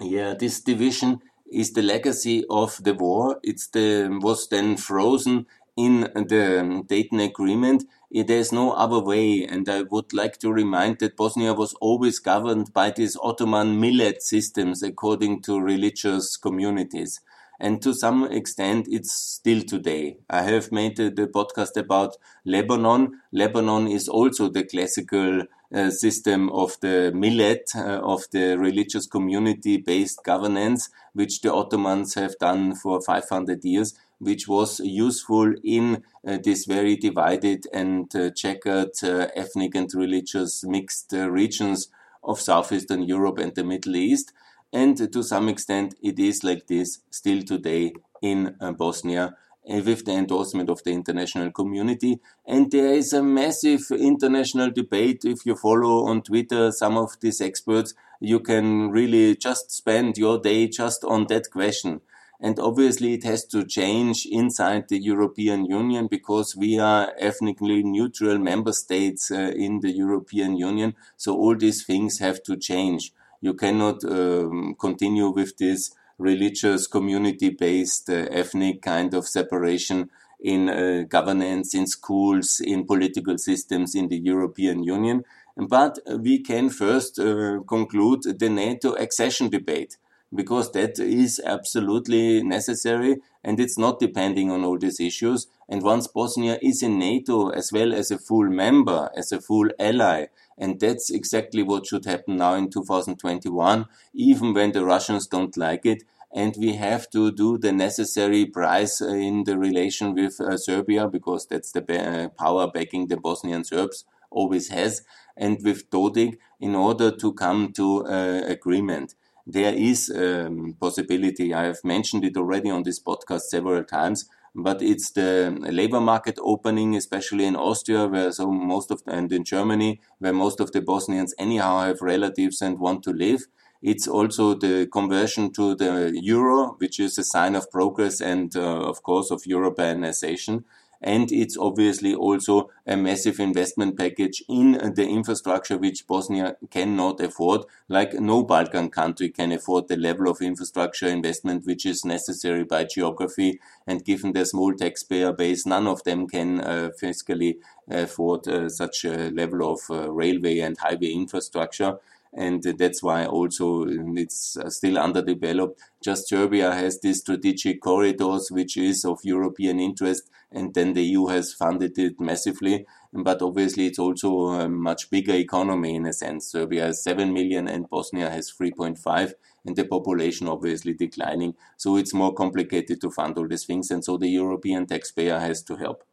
Yeah 0.00 0.34
this 0.34 0.60
division 0.60 1.20
is 1.52 1.72
the 1.74 1.82
legacy 1.82 2.44
of 2.48 2.82
the 2.82 2.94
war. 2.94 3.38
It's 3.42 3.66
the 3.68 4.18
was 4.22 4.48
then 4.48 4.78
frozen 4.78 5.46
in 5.76 6.00
the 6.14 6.84
Dayton 6.86 7.20
Agreement, 7.20 7.84
there's 8.10 8.52
no 8.52 8.72
other 8.72 8.98
way. 8.98 9.44
And 9.44 9.68
I 9.68 9.82
would 9.82 10.12
like 10.12 10.38
to 10.38 10.52
remind 10.52 10.98
that 10.98 11.16
Bosnia 11.16 11.54
was 11.54 11.74
always 11.74 12.18
governed 12.18 12.72
by 12.72 12.90
these 12.90 13.16
Ottoman 13.22 13.80
millet 13.80 14.22
systems 14.22 14.82
according 14.82 15.42
to 15.42 15.60
religious 15.60 16.36
communities. 16.36 17.20
And 17.58 17.80
to 17.82 17.94
some 17.94 18.24
extent, 18.24 18.88
it's 18.90 19.12
still 19.12 19.62
today. 19.62 20.18
I 20.28 20.42
have 20.42 20.72
made 20.72 20.96
the, 20.96 21.10
the 21.10 21.28
podcast 21.28 21.76
about 21.76 22.16
Lebanon. 22.44 23.20
Lebanon 23.30 23.86
is 23.86 24.08
also 24.08 24.48
the 24.48 24.64
classical 24.64 25.42
uh, 25.72 25.90
system 25.90 26.50
of 26.50 26.76
the 26.80 27.12
millet, 27.14 27.70
uh, 27.76 28.00
of 28.02 28.24
the 28.32 28.58
religious 28.58 29.06
community 29.06 29.76
based 29.76 30.24
governance, 30.24 30.90
which 31.12 31.40
the 31.40 31.54
Ottomans 31.54 32.14
have 32.14 32.36
done 32.38 32.74
for 32.74 33.00
500 33.00 33.64
years 33.64 33.94
which 34.22 34.46
was 34.46 34.80
useful 34.80 35.52
in 35.64 36.04
uh, 36.26 36.38
this 36.42 36.64
very 36.64 36.96
divided 36.96 37.66
and 37.72 38.14
uh, 38.14 38.30
checkered 38.30 38.92
uh, 39.02 39.26
ethnic 39.34 39.74
and 39.74 39.92
religious 39.94 40.62
mixed 40.64 41.12
regions 41.12 41.88
of 42.22 42.40
southeastern 42.40 43.02
Europe 43.02 43.38
and 43.38 43.54
the 43.56 43.64
Middle 43.64 43.96
East. 43.96 44.32
And 44.72 45.12
to 45.12 45.22
some 45.22 45.48
extent, 45.48 45.96
it 46.02 46.18
is 46.18 46.44
like 46.44 46.68
this 46.68 47.00
still 47.10 47.42
today 47.42 47.92
in 48.22 48.56
Bosnia 48.78 49.34
with 49.64 50.04
the 50.04 50.12
endorsement 50.12 50.70
of 50.70 50.82
the 50.84 50.90
international 50.90 51.50
community. 51.50 52.20
And 52.46 52.70
there 52.70 52.92
is 52.94 53.12
a 53.12 53.22
massive 53.22 53.82
international 53.90 54.70
debate. 54.70 55.24
If 55.24 55.44
you 55.44 55.56
follow 55.56 56.06
on 56.06 56.22
Twitter 56.22 56.72
some 56.72 56.96
of 56.96 57.18
these 57.20 57.40
experts, 57.40 57.94
you 58.20 58.40
can 58.40 58.90
really 58.90 59.36
just 59.36 59.70
spend 59.70 60.16
your 60.16 60.38
day 60.38 60.68
just 60.68 61.04
on 61.04 61.26
that 61.28 61.50
question. 61.50 62.00
And 62.44 62.58
obviously 62.58 63.14
it 63.14 63.22
has 63.22 63.44
to 63.46 63.64
change 63.64 64.26
inside 64.26 64.88
the 64.88 64.98
European 64.98 65.64
Union 65.64 66.08
because 66.08 66.56
we 66.56 66.76
are 66.76 67.12
ethnically 67.16 67.84
neutral 67.84 68.36
member 68.38 68.72
states 68.72 69.30
uh, 69.30 69.52
in 69.54 69.78
the 69.78 69.92
European 69.92 70.56
Union. 70.56 70.96
So 71.16 71.36
all 71.36 71.56
these 71.56 71.84
things 71.84 72.18
have 72.18 72.42
to 72.42 72.56
change. 72.56 73.12
You 73.40 73.54
cannot 73.54 74.02
um, 74.04 74.74
continue 74.74 75.28
with 75.28 75.56
this 75.58 75.94
religious 76.18 76.88
community 76.88 77.50
based 77.50 78.10
uh, 78.10 78.26
ethnic 78.32 78.82
kind 78.82 79.14
of 79.14 79.28
separation 79.28 80.10
in 80.40 80.68
uh, 80.68 81.04
governance, 81.08 81.74
in 81.74 81.86
schools, 81.86 82.60
in 82.60 82.86
political 82.86 83.38
systems 83.38 83.94
in 83.94 84.08
the 84.08 84.18
European 84.18 84.82
Union. 84.82 85.24
But 85.56 86.00
we 86.18 86.40
can 86.40 86.70
first 86.70 87.20
uh, 87.20 87.60
conclude 87.68 88.22
the 88.40 88.48
NATO 88.48 88.94
accession 88.94 89.48
debate 89.48 89.96
because 90.34 90.72
that 90.72 90.98
is 90.98 91.40
absolutely 91.44 92.42
necessary 92.42 93.16
and 93.44 93.58
it's 93.58 93.78
not 93.78 93.98
depending 93.98 94.50
on 94.50 94.64
all 94.64 94.78
these 94.78 95.00
issues. 95.00 95.46
And 95.68 95.82
once 95.82 96.06
Bosnia 96.06 96.58
is 96.62 96.82
in 96.82 96.98
NATO 96.98 97.48
as 97.50 97.72
well 97.72 97.92
as 97.92 98.10
a 98.10 98.18
full 98.18 98.48
member, 98.48 99.10
as 99.16 99.32
a 99.32 99.40
full 99.40 99.68
ally, 99.78 100.26
and 100.56 100.78
that's 100.78 101.10
exactly 101.10 101.62
what 101.62 101.86
should 101.86 102.04
happen 102.04 102.36
now 102.36 102.54
in 102.54 102.70
2021, 102.70 103.86
even 104.14 104.54
when 104.54 104.72
the 104.72 104.84
Russians 104.84 105.26
don't 105.26 105.56
like 105.56 105.84
it. 105.84 106.04
And 106.34 106.54
we 106.58 106.74
have 106.74 107.10
to 107.10 107.30
do 107.30 107.58
the 107.58 107.72
necessary 107.72 108.46
price 108.46 109.02
in 109.02 109.44
the 109.44 109.58
relation 109.58 110.14
with 110.14 110.40
uh, 110.40 110.56
Serbia 110.56 111.06
because 111.06 111.46
that's 111.46 111.72
the 111.72 112.30
power 112.38 112.70
backing 112.70 113.08
the 113.08 113.18
Bosnian 113.18 113.64
Serbs 113.64 114.06
always 114.30 114.68
has, 114.68 115.02
and 115.36 115.58
with 115.62 115.90
Dodik 115.90 116.38
in 116.58 116.74
order 116.74 117.10
to 117.10 117.34
come 117.34 117.72
to 117.74 118.06
uh, 118.06 118.42
agreement 118.46 119.14
there 119.46 119.74
is 119.74 120.10
a 120.10 120.46
um, 120.46 120.76
possibility. 120.80 121.52
I 121.54 121.64
have 121.64 121.84
mentioned 121.84 122.24
it 122.24 122.36
already 122.36 122.70
on 122.70 122.82
this 122.82 123.00
podcast 123.00 123.42
several 123.42 123.84
times, 123.84 124.28
but 124.54 124.82
it's 124.82 125.10
the 125.10 125.56
labor 125.60 126.00
market 126.00 126.38
opening, 126.40 126.94
especially 126.94 127.46
in 127.46 127.56
Austria, 127.56 128.06
where 128.06 128.32
so 128.32 128.50
most 128.50 128.90
of 128.90 129.02
and 129.06 129.32
in 129.32 129.44
Germany, 129.44 130.00
where 130.18 130.32
most 130.32 130.60
of 130.60 130.72
the 130.72 130.80
Bosnians 130.80 131.34
anyhow 131.38 131.80
have 131.80 132.02
relatives 132.02 132.60
and 132.62 132.78
want 132.78 133.02
to 133.04 133.12
live. 133.12 133.46
It's 133.82 134.06
also 134.06 134.54
the 134.54 134.86
conversion 134.86 135.52
to 135.54 135.74
the 135.74 136.12
euro, 136.14 136.76
which 136.78 137.00
is 137.00 137.18
a 137.18 137.24
sign 137.24 137.56
of 137.56 137.70
progress 137.70 138.20
and, 138.20 138.54
uh, 138.54 138.60
of 138.60 139.02
course, 139.02 139.32
of 139.32 139.42
Europeanization 139.42 140.64
and 141.02 141.32
it's 141.32 141.56
obviously 141.56 142.14
also 142.14 142.70
a 142.86 142.96
massive 142.96 143.40
investment 143.40 143.98
package 143.98 144.42
in 144.48 144.72
the 144.94 145.06
infrastructure 145.06 145.76
which 145.76 146.06
Bosnia 146.06 146.56
cannot 146.70 147.20
afford. 147.20 147.62
Like 147.88 148.14
no 148.14 148.44
Balkan 148.44 148.88
country 148.90 149.28
can 149.30 149.50
afford 149.52 149.88
the 149.88 149.96
level 149.96 150.28
of 150.28 150.40
infrastructure 150.40 151.08
investment 151.08 151.66
which 151.66 151.84
is 151.84 152.04
necessary 152.04 152.64
by 152.64 152.84
geography. 152.84 153.60
And 153.86 154.04
given 154.04 154.32
their 154.32 154.44
small 154.44 154.74
taxpayer 154.74 155.32
base, 155.32 155.66
none 155.66 155.88
of 155.88 156.04
them 156.04 156.28
can 156.28 156.60
uh, 156.60 156.90
fiscally 157.00 157.56
afford 157.90 158.46
uh, 158.46 158.68
such 158.68 159.04
a 159.04 159.30
level 159.30 159.72
of 159.72 159.80
uh, 159.90 160.10
railway 160.10 160.60
and 160.60 160.78
highway 160.78 161.10
infrastructure 161.12 161.98
and 162.34 162.62
that's 162.62 163.02
why 163.02 163.26
also 163.26 163.84
it's 163.86 164.56
still 164.68 164.98
underdeveloped. 164.98 165.80
Just 166.02 166.28
Serbia 166.28 166.72
has 166.74 166.98
these 167.00 167.20
strategic 167.20 167.82
corridors, 167.82 168.50
which 168.50 168.76
is 168.76 169.04
of 169.04 169.20
European 169.22 169.78
interest, 169.78 170.30
and 170.50 170.72
then 170.72 170.94
the 170.94 171.02
EU 171.02 171.26
has 171.26 171.52
funded 171.52 171.98
it 171.98 172.18
massively. 172.20 172.86
But 173.12 173.42
obviously, 173.42 173.86
it's 173.86 173.98
also 173.98 174.48
a 174.48 174.68
much 174.68 175.10
bigger 175.10 175.34
economy 175.34 175.94
in 175.94 176.06
a 176.06 176.12
sense. 176.14 176.46
Serbia 176.46 176.86
has 176.86 177.04
7 177.04 177.32
million 177.32 177.68
and 177.68 177.88
Bosnia 177.90 178.30
has 178.30 178.50
3.5, 178.50 179.34
and 179.66 179.76
the 179.76 179.84
population 179.84 180.48
obviously 180.48 180.94
declining. 180.94 181.54
So 181.76 181.96
it's 181.96 182.14
more 182.14 182.32
complicated 182.32 183.00
to 183.02 183.10
fund 183.10 183.36
all 183.36 183.46
these 183.46 183.66
things, 183.66 183.90
and 183.90 184.02
so 184.02 184.16
the 184.16 184.28
European 184.28 184.86
taxpayer 184.86 185.38
has 185.38 185.62
to 185.64 185.76
help 185.76 186.04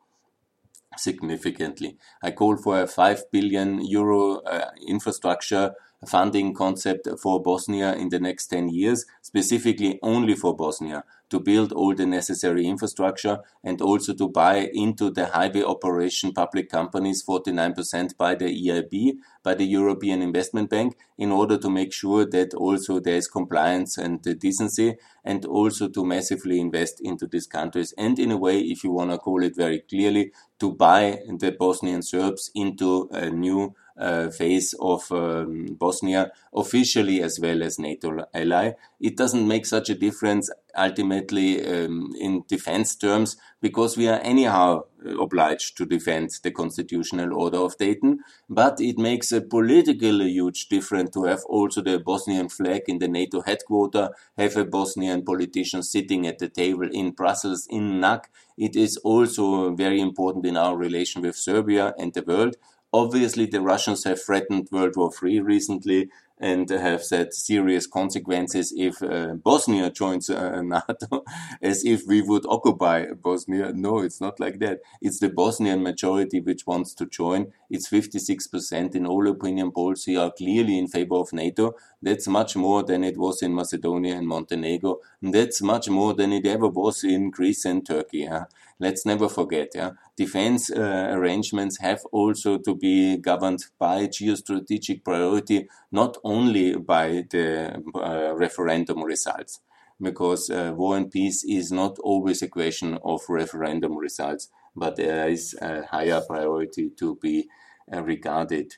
significantly. 0.97 1.97
I 2.21 2.31
call 2.31 2.57
for 2.57 2.81
a 2.81 2.87
5 2.87 3.31
billion 3.31 3.85
euro 3.85 4.41
uh, 4.41 4.71
infrastructure 4.85 5.73
funding 6.07 6.53
concept 6.53 7.07
for 7.21 7.41
Bosnia 7.41 7.93
in 7.93 8.09
the 8.09 8.19
next 8.19 8.47
10 8.47 8.69
years, 8.69 9.05
specifically 9.21 9.99
only 10.01 10.35
for 10.35 10.55
Bosnia 10.55 11.03
to 11.29 11.39
build 11.39 11.71
all 11.71 11.93
the 11.93 12.05
necessary 12.05 12.65
infrastructure 12.65 13.39
and 13.63 13.81
also 13.81 14.13
to 14.13 14.27
buy 14.27 14.69
into 14.73 15.11
the 15.11 15.27
highway 15.27 15.61
operation 15.61 16.33
public 16.33 16.69
companies 16.69 17.23
49% 17.23 18.17
by 18.17 18.35
the 18.35 18.45
EIB, 18.45 19.17
by 19.43 19.53
the 19.53 19.65
European 19.65 20.21
Investment 20.21 20.69
Bank, 20.69 20.97
in 21.17 21.31
order 21.31 21.57
to 21.57 21.69
make 21.69 21.93
sure 21.93 22.25
that 22.25 22.53
also 22.53 22.99
there 22.99 23.15
is 23.15 23.27
compliance 23.27 23.97
and 23.97 24.21
decency 24.39 24.95
and 25.23 25.45
also 25.45 25.87
to 25.87 26.05
massively 26.05 26.59
invest 26.59 26.99
into 27.01 27.27
these 27.27 27.45
countries. 27.45 27.93
And 27.97 28.17
in 28.17 28.31
a 28.31 28.37
way, 28.37 28.59
if 28.59 28.83
you 28.83 28.91
want 28.91 29.11
to 29.11 29.17
call 29.17 29.43
it 29.43 29.55
very 29.55 29.81
clearly, 29.81 30.31
to 30.59 30.73
buy 30.73 31.19
the 31.37 31.55
Bosnian 31.57 32.01
Serbs 32.01 32.51
into 32.53 33.07
a 33.11 33.29
new 33.29 33.75
uh, 33.99 34.29
phase 34.29 34.73
of 34.79 35.11
um, 35.11 35.65
Bosnia 35.79 36.31
officially 36.53 37.21
as 37.21 37.39
well 37.39 37.61
as 37.61 37.77
NATO 37.77 38.25
ally. 38.33 38.71
It 38.99 39.17
doesn't 39.17 39.47
make 39.47 39.65
such 39.65 39.89
a 39.89 39.95
difference 39.95 40.49
ultimately 40.77 41.65
um, 41.65 42.13
in 42.19 42.43
defense 42.47 42.95
terms 42.95 43.37
because 43.61 43.97
we 43.97 44.07
are 44.07 44.19
anyhow 44.21 44.83
obliged 45.19 45.77
to 45.77 45.85
defend 45.85 46.29
the 46.43 46.51
constitutional 46.51 47.33
order 47.33 47.57
of 47.57 47.77
Dayton, 47.77 48.19
but 48.49 48.79
it 48.79 48.97
makes 48.97 49.31
a 49.31 49.41
politically 49.41 50.29
huge 50.29 50.67
difference 50.67 51.11
to 51.11 51.23
have 51.25 51.43
also 51.45 51.81
the 51.81 51.99
Bosnian 51.99 52.49
flag 52.49 52.83
in 52.87 52.99
the 52.99 53.07
NATO 53.07 53.41
headquarters, 53.41 54.09
have 54.37 54.57
a 54.57 54.65
Bosnian 54.65 55.23
politician 55.23 55.83
sitting 55.83 56.27
at 56.27 56.39
the 56.39 56.49
table 56.49 56.89
in 56.91 57.11
Brussels, 57.11 57.67
in 57.69 57.99
NAC. 57.99 58.29
It 58.57 58.75
is 58.75 58.97
also 58.97 59.73
very 59.73 60.01
important 60.01 60.45
in 60.45 60.57
our 60.57 60.75
relation 60.75 61.21
with 61.21 61.35
Serbia 61.35 61.93
and 61.97 62.13
the 62.13 62.23
world. 62.23 62.55
Obviously, 62.91 63.45
the 63.45 63.61
Russians 63.61 64.03
have 64.03 64.21
threatened 64.21 64.69
World 64.71 64.95
War 64.95 65.11
III 65.23 65.41
recently 65.41 66.09
and 66.39 66.69
have 66.69 67.03
said 67.03 67.33
serious 67.33 67.85
consequences 67.85 68.73
if 68.75 69.03
uh, 69.03 69.33
Bosnia 69.35 69.89
joins 69.91 70.29
uh, 70.29 70.61
NATO, 70.63 71.23
as 71.61 71.83
if 71.83 72.03
we 72.07 72.21
would 72.21 72.45
occupy 72.47 73.07
Bosnia. 73.11 73.73
No, 73.73 73.99
it's 73.99 74.21
not 74.21 74.39
like 74.39 74.59
that. 74.59 74.79
It's 75.01 75.19
the 75.19 75.29
Bosnian 75.29 75.83
majority 75.83 76.39
which 76.39 76.65
wants 76.65 76.93
to 76.95 77.05
join. 77.05 77.51
It's 77.69 77.89
56% 77.89 78.95
in 78.95 79.05
all 79.05 79.27
opinion 79.27 79.71
polls 79.71 80.05
who 80.05 80.17
are 80.17 80.31
clearly 80.31 80.79
in 80.79 80.87
favor 80.87 81.15
of 81.15 81.33
NATO. 81.33 81.75
That's 82.01 82.27
much 82.27 82.55
more 82.55 82.83
than 82.83 83.03
it 83.03 83.17
was 83.17 83.41
in 83.41 83.53
Macedonia 83.53 84.15
and 84.15 84.27
Montenegro. 84.27 84.99
And 85.21 85.33
that's 85.33 85.61
much 85.61 85.89
more 85.89 86.13
than 86.13 86.31
it 86.31 86.45
ever 86.45 86.69
was 86.69 87.03
in 87.03 87.31
Greece 87.31 87.65
and 87.65 87.85
Turkey. 87.85 88.25
Huh? 88.25 88.45
Let's 88.79 89.05
never 89.05 89.27
forget, 89.27 89.69
yeah, 89.75 89.91
defense 90.15 90.71
uh, 90.71 91.09
arrangements 91.11 91.79
have 91.79 92.01
also 92.11 92.57
to 92.57 92.75
be 92.75 93.17
governed 93.17 93.65
by 93.77 94.07
geostrategic 94.07 95.03
priority, 95.03 95.67
not 95.91 96.17
only 96.23 96.75
by 96.75 97.25
the 97.29 97.81
uh, 97.95 98.33
referendum 98.35 99.03
results, 99.03 99.59
because 100.01 100.49
uh, 100.49 100.73
war 100.75 100.95
and 100.95 101.11
peace 101.11 101.43
is 101.43 101.71
not 101.71 101.99
always 101.99 102.41
a 102.41 102.47
question 102.47 102.97
of 103.03 103.21
referendum 103.27 103.97
results, 103.97 104.49
but 104.75 104.95
there 104.95 105.27
is 105.29 105.55
a 105.61 105.85
higher 105.85 106.21
priority 106.21 106.89
to 106.97 107.15
be 107.21 107.47
uh, 107.93 108.01
regarded. 108.01 108.77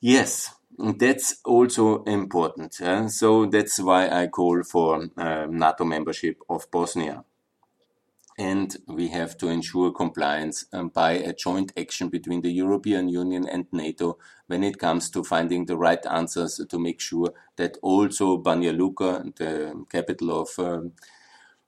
Yes, 0.00 0.54
that's 0.78 1.40
also 1.44 2.04
important. 2.04 2.74
So 3.10 3.46
that's 3.46 3.80
why 3.80 4.08
I 4.08 4.28
call 4.28 4.62
for 4.62 5.08
uh, 5.16 5.46
NATO 5.50 5.84
membership 5.84 6.40
of 6.48 6.70
Bosnia 6.70 7.24
and 8.38 8.76
we 8.86 9.08
have 9.08 9.36
to 9.38 9.48
ensure 9.48 9.90
compliance 9.90 10.64
um, 10.72 10.88
by 10.88 11.12
a 11.12 11.32
joint 11.32 11.72
action 11.76 12.08
between 12.08 12.40
the 12.40 12.52
European 12.52 13.08
Union 13.08 13.48
and 13.48 13.66
NATO 13.72 14.16
when 14.46 14.62
it 14.62 14.78
comes 14.78 15.10
to 15.10 15.24
finding 15.24 15.66
the 15.66 15.76
right 15.76 16.04
answers 16.06 16.60
to 16.68 16.78
make 16.78 17.00
sure 17.00 17.32
that 17.56 17.76
also 17.82 18.38
Banja 18.38 18.76
Luka, 18.76 19.24
the 19.36 19.84
capital 19.90 20.40
of 20.40 20.48
um, 20.58 20.92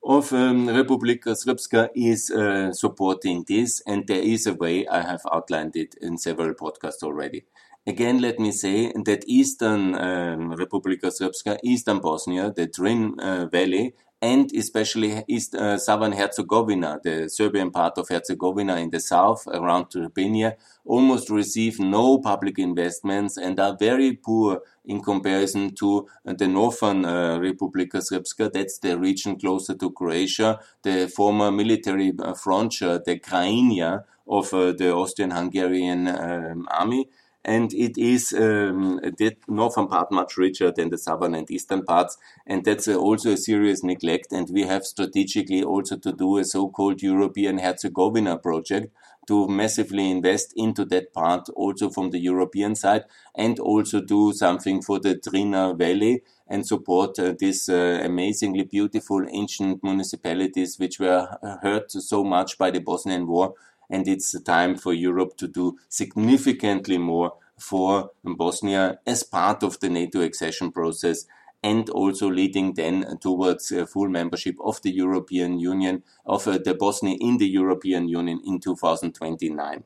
of 0.03 0.33
um, 0.33 0.67
Republika 0.67 1.35
Srpska, 1.35 1.89
is 1.93 2.31
uh, 2.31 2.73
supporting 2.73 3.43
this, 3.47 3.83
and 3.85 4.07
there 4.07 4.23
is 4.23 4.47
a 4.47 4.53
way. 4.55 4.87
I 4.87 5.01
have 5.01 5.21
outlined 5.31 5.75
it 5.75 5.93
in 6.01 6.17
several 6.17 6.55
podcasts 6.55 7.03
already. 7.03 7.43
Again, 7.85 8.19
let 8.19 8.39
me 8.39 8.51
say 8.51 8.91
that 9.05 9.23
Eastern 9.27 9.93
um, 9.93 10.55
Republika 10.55 11.07
Srpska, 11.07 11.59
Eastern 11.63 11.99
Bosnia, 11.99 12.51
the 12.51 12.65
Drin 12.65 13.19
uh, 13.19 13.45
Valley, 13.45 13.93
and 14.21 14.51
especially 14.53 15.23
East 15.27 15.55
uh, 15.55 15.77
Southern 15.77 16.11
Herzegovina, 16.11 16.99
the 17.03 17.27
Serbian 17.27 17.71
part 17.71 17.97
of 17.97 18.07
Herzegovina 18.07 18.75
in 18.77 18.91
the 18.91 18.99
south 18.99 19.47
around 19.47 19.85
Trebinje, 19.85 20.55
almost 20.85 21.31
receive 21.31 21.79
no 21.79 22.19
public 22.19 22.59
investments 22.59 23.37
and 23.37 23.59
are 23.59 23.75
very 23.75 24.13
poor 24.13 24.61
in 24.85 25.01
comparison 25.01 25.73
to 25.75 26.07
uh, 26.27 26.33
the 26.33 26.47
northern 26.47 27.03
uh, 27.03 27.39
Republika 27.39 27.95
Srpska. 27.95 28.53
That's 28.53 28.77
the 28.77 28.97
region 28.99 29.39
closer 29.39 29.73
to 29.75 29.91
Croatia, 29.91 30.59
the 30.83 31.07
former 31.07 31.49
military 31.49 32.13
uh, 32.19 32.35
frontier, 32.35 33.01
the 33.03 33.19
Krajina 33.19 34.03
of 34.27 34.53
uh, 34.53 34.71
the 34.71 34.93
Austrian-Hungarian 34.93 36.07
um, 36.07 36.67
army 36.69 37.09
and 37.43 37.73
it 37.73 37.97
is 37.97 38.33
um, 38.33 38.99
the 39.17 39.35
northern 39.47 39.87
part 39.87 40.11
much 40.11 40.37
richer 40.37 40.71
than 40.71 40.89
the 40.89 40.97
southern 40.97 41.35
and 41.35 41.49
eastern 41.49 41.83
parts, 41.83 42.17
and 42.45 42.63
that's 42.63 42.87
uh, 42.87 42.95
also 42.95 43.31
a 43.31 43.37
serious 43.37 43.83
neglect. 43.83 44.31
And 44.31 44.49
we 44.51 44.63
have 44.63 44.83
strategically 44.83 45.63
also 45.63 45.97
to 45.97 46.11
do 46.11 46.37
a 46.37 46.45
so-called 46.45 47.01
European 47.01 47.57
Herzegovina 47.57 48.37
project 48.37 48.93
to 49.27 49.47
massively 49.47 50.09
invest 50.09 50.53
into 50.55 50.83
that 50.85 51.13
part, 51.13 51.47
also 51.49 51.89
from 51.89 52.09
the 52.09 52.19
European 52.19 52.75
side, 52.75 53.05
and 53.35 53.59
also 53.59 54.01
do 54.01 54.33
something 54.33 54.81
for 54.81 54.99
the 54.99 55.15
Drina 55.15 55.73
Valley 55.73 56.23
and 56.47 56.67
support 56.67 57.17
uh, 57.17 57.33
these 57.39 57.69
uh, 57.69 58.01
amazingly 58.03 58.63
beautiful 58.63 59.25
ancient 59.31 59.81
municipalities 59.83 60.77
which 60.77 60.99
were 60.99 61.37
hurt 61.61 61.91
so 61.91 62.23
much 62.23 62.57
by 62.57 62.69
the 62.69 62.79
Bosnian 62.79 63.25
War 63.25 63.53
and 63.91 64.07
it's 64.07 64.31
the 64.31 64.39
time 64.39 64.75
for 64.75 64.93
Europe 64.93 65.37
to 65.37 65.47
do 65.47 65.77
significantly 65.89 66.97
more 66.97 67.33
for 67.59 68.11
Bosnia 68.23 68.99
as 69.05 69.21
part 69.21 69.61
of 69.61 69.79
the 69.81 69.89
NATO 69.89 70.21
accession 70.21 70.71
process 70.71 71.27
and 71.63 71.89
also 71.91 72.27
leading 72.27 72.73
then 72.73 73.17
towards 73.19 73.71
full 73.91 74.09
membership 74.09 74.55
of 74.63 74.81
the 74.81 74.91
European 74.91 75.59
Union, 75.59 76.01
of 76.25 76.47
uh, 76.47 76.57
the 76.57 76.73
Bosnia 76.73 77.15
in 77.19 77.37
the 77.37 77.47
European 77.47 78.07
Union 78.09 78.41
in 78.43 78.59
2029. 78.59 79.83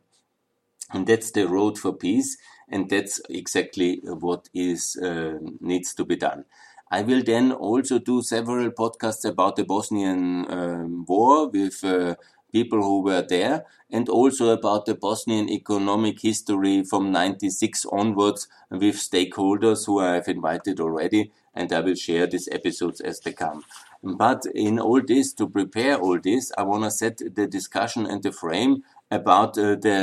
And 0.94 1.08
that's 1.08 1.32
the 1.32 1.48
road 1.48 1.78
for 1.78 1.92
peace, 1.92 2.38
and 2.70 2.90
that's 2.90 3.20
exactly 3.30 4.00
what 4.04 4.48
is 4.54 4.96
uh, 4.96 5.40
needs 5.60 5.94
to 5.96 6.06
be 6.06 6.16
done. 6.16 6.46
I 6.92 7.02
will 7.02 7.24
then 7.24 7.52
also 7.52 8.00
do 8.00 8.22
several 8.22 8.70
podcasts 8.70 9.26
about 9.28 9.56
the 9.56 9.66
Bosnian 9.66 10.46
um, 10.50 11.06
war 11.06 11.50
with 11.50 11.84
uh, 11.84 12.16
people 12.56 12.82
who 12.82 13.02
were 13.02 13.26
there, 13.36 13.66
and 13.92 14.08
also 14.08 14.46
about 14.50 14.86
the 14.86 14.96
Bosnian 14.96 15.50
economic 15.50 16.22
history 16.22 16.84
from 16.84 17.12
96 17.12 17.86
onwards 17.92 18.48
with 18.72 18.96
stakeholders 18.96 19.86
who 19.86 20.00
I 20.00 20.14
have 20.16 20.30
invited 20.30 20.80
already, 20.80 21.32
and 21.54 21.74
I 21.74 21.82
will 21.82 21.96
share 21.96 22.28
these 22.28 22.48
episodes 22.60 23.02
as 23.02 23.20
they 23.20 23.34
come. 23.34 23.64
But 24.02 24.46
in 24.68 24.80
all 24.80 25.02
this, 25.02 25.34
to 25.34 25.50
prepare 25.50 25.98
all 25.98 26.20
this, 26.30 26.52
I 26.58 26.64
want 26.64 26.84
to 26.86 26.92
set 26.92 27.18
the 27.18 27.46
discussion 27.48 28.06
and 28.06 28.24
the 28.24 28.32
frame 28.32 28.84
about 29.12 29.58
uh, 29.58 29.76
the, 29.76 29.98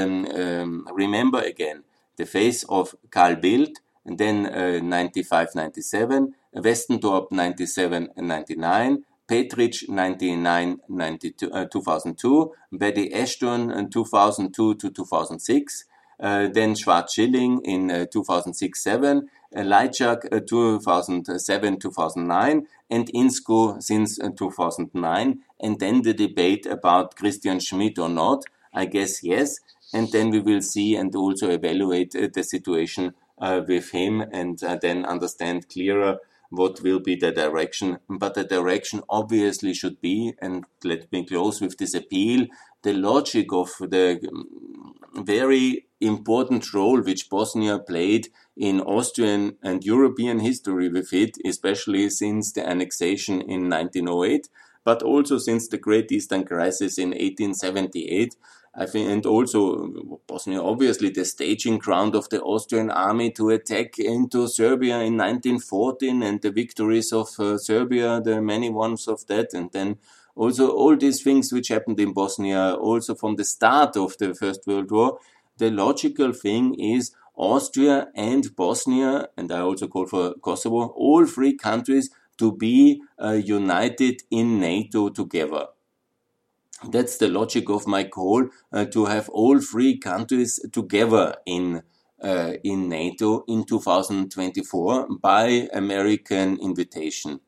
um, 0.62 0.87
remember 0.93 1.41
again, 1.41 1.85
the 2.19 2.27
phase 2.27 2.65
of 2.69 2.95
Carl 3.11 3.37
Bildt, 3.37 3.77
and 4.05 4.19
then 4.19 4.47
uh, 4.47 4.81
95 4.83 5.55
97, 5.55 6.35
Westendorp 6.57 7.33
97 7.33 8.09
and 8.17 8.29
99, 8.29 9.05
Petritsch 9.33 9.88
99 9.88 10.81
92, 10.90 11.51
uh, 11.51 11.64
2002, 11.64 12.53
Paddy 12.79 13.11
Ashdown 13.14 13.90
2002 13.90 14.75
to 14.75 14.90
2006, 14.90 15.85
uh, 16.21 16.49
then 16.53 16.75
Schwarz-Schilling 16.75 17.62
in 17.64 17.90
uh, 17.90 18.05
2006-7, 18.14 19.23
uh, 19.57 19.61
uh, 19.61 19.88
2007-2009, 20.40 22.66
and 22.90 23.11
Inzko 23.14 23.83
since 23.83 24.21
uh, 24.21 24.29
2009, 24.37 25.38
and 25.61 25.81
then 25.81 26.03
the 26.03 26.12
debate 26.12 26.66
about 26.66 27.16
Christian 27.16 27.59
Schmidt 27.59 27.99
or 27.99 28.11
not. 28.11 28.45
I 28.75 28.85
guess 28.85 29.23
yes, 29.23 29.61
and 29.95 30.12
then 30.12 30.29
we 30.29 30.40
will 30.40 30.61
see 30.61 30.95
and 30.95 31.16
also 31.16 31.49
evaluate 31.49 32.14
uh, 32.14 32.29
the 32.31 32.45
situation 32.45 33.14
with 33.40 33.92
him, 33.92 34.21
and 34.21 34.59
then 34.83 35.07
understand 35.07 35.71
clearer 35.71 36.18
what 36.53 36.83
will 36.83 37.01
be 37.01 37.17
the 37.17 37.33
direction. 37.33 37.99
But 38.09 38.35
the 38.35 38.45
direction 38.45 39.03
obviously 39.09 39.73
should 39.73 40.01
be, 40.01 40.35
and 40.41 40.65
let 40.85 41.11
me 41.11 41.25
close 41.25 41.61
with 41.61 41.79
this 41.79 41.95
appeal, 41.95 42.47
the 42.83 42.93
logic 42.93 43.53
of 43.53 43.71
the 43.81 44.21
um, 44.29 45.25
very 45.25 45.87
important 46.01 46.75
role 46.75 47.01
which 47.01 47.31
Bosnia 47.31 47.79
played 47.79 48.29
in 48.57 48.81
Austrian 48.81 49.57
and 49.62 49.85
European 49.85 50.41
history 50.41 50.88
with 50.88 51.12
it, 51.12 51.38
especially 51.45 52.11
since 52.11 52.53
the 52.53 52.69
annexation 52.69 53.41
in 53.41 53.71
1908, 53.71 54.49
but 54.85 55.03
also 55.03 55.38
since 55.38 55.69
the 55.69 55.79
Great 55.79 56.12
Eastern 56.12 56.45
Crisis 56.45 56.99
in 56.99 57.11
1878. 57.11 58.37
I 58.75 58.87
think, 58.87 59.11
and 59.11 59.27
also 59.27 60.19
Bosnia, 60.27 60.63
obviously 60.63 61.11
the 61.11 61.27
staging 61.27 61.77
ground 61.79 62.15
of 62.15 62.31
the 62.31 62.41
Austrian 62.41 62.91
army 62.91 63.31
to 63.33 63.51
attack 63.51 63.99
into 63.99 64.49
Serbia 64.49 65.01
in 65.01 65.19
1914 65.19 66.23
and 66.23 66.41
the 66.41 66.51
victories 66.51 67.13
of 67.13 67.29
uh, 67.39 67.59
Serbia, 67.59 68.23
the 68.23 68.41
many 68.41 68.71
ones 68.71 69.09
of 69.09 69.27
that, 69.27 69.53
and 69.53 69.71
then 69.73 69.99
also 70.35 70.71
all 70.71 70.97
these 70.97 71.23
things 71.23 71.53
which 71.53 71.69
happened 71.69 72.01
in 72.01 72.15
Bosnia, 72.15 72.75
also 72.75 73.15
from 73.15 73.37
the 73.37 73.45
start 73.45 73.95
of 73.99 74.17
the 74.17 74.35
First 74.35 74.67
World 74.67 74.91
War. 74.91 75.19
The 75.59 75.71
logical 75.71 76.33
thing 76.33 76.75
is 76.75 77.15
Austria 77.37 78.09
and 78.15 78.57
Bosnia, 78.57 79.29
and 79.37 79.53
I 79.53 79.61
also 79.61 79.87
call 79.87 80.07
for 80.07 80.33
Kosovo, 80.41 80.87
all 80.97 81.27
three 81.27 81.57
countries 81.59 82.09
to 82.39 82.57
be 82.57 83.03
uh, 83.23 83.33
united 83.33 84.23
in 84.31 84.59
NATO 84.59 85.11
together. 85.11 85.67
That's 86.90 87.18
the 87.18 87.29
logic 87.29 87.68
of 87.71 87.87
my 87.87 88.05
call 88.05 88.49
uh, 88.73 88.85
to 88.87 89.05
have 89.07 89.29
all 89.29 89.61
three 89.61 89.99
countries 89.99 90.61
together 90.73 91.37
in 91.47 91.83
uh, 92.23 92.55
in 92.62 92.88
NATO 92.88 93.45
in 93.49 93.64
2024 93.64 95.09
by 95.21 95.68
American 95.73 96.59
invitation. 96.61 97.40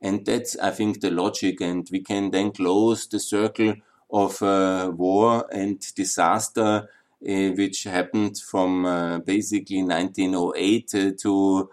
And 0.00 0.24
that's, 0.24 0.56
I 0.58 0.70
think, 0.70 1.00
the 1.00 1.10
logic. 1.10 1.60
And 1.60 1.86
we 1.92 2.00
can 2.00 2.30
then 2.30 2.50
close 2.52 3.06
the 3.06 3.20
circle 3.20 3.74
of 4.10 4.42
uh, 4.42 4.90
war 4.94 5.46
and 5.52 5.78
disaster, 5.94 6.88
uh, 7.28 7.50
which 7.56 7.84
happened 7.84 8.38
from 8.38 8.84
uh, 8.84 9.18
basically 9.20 9.82
1908 9.82 10.94
uh, 10.94 11.10
to 11.20 11.70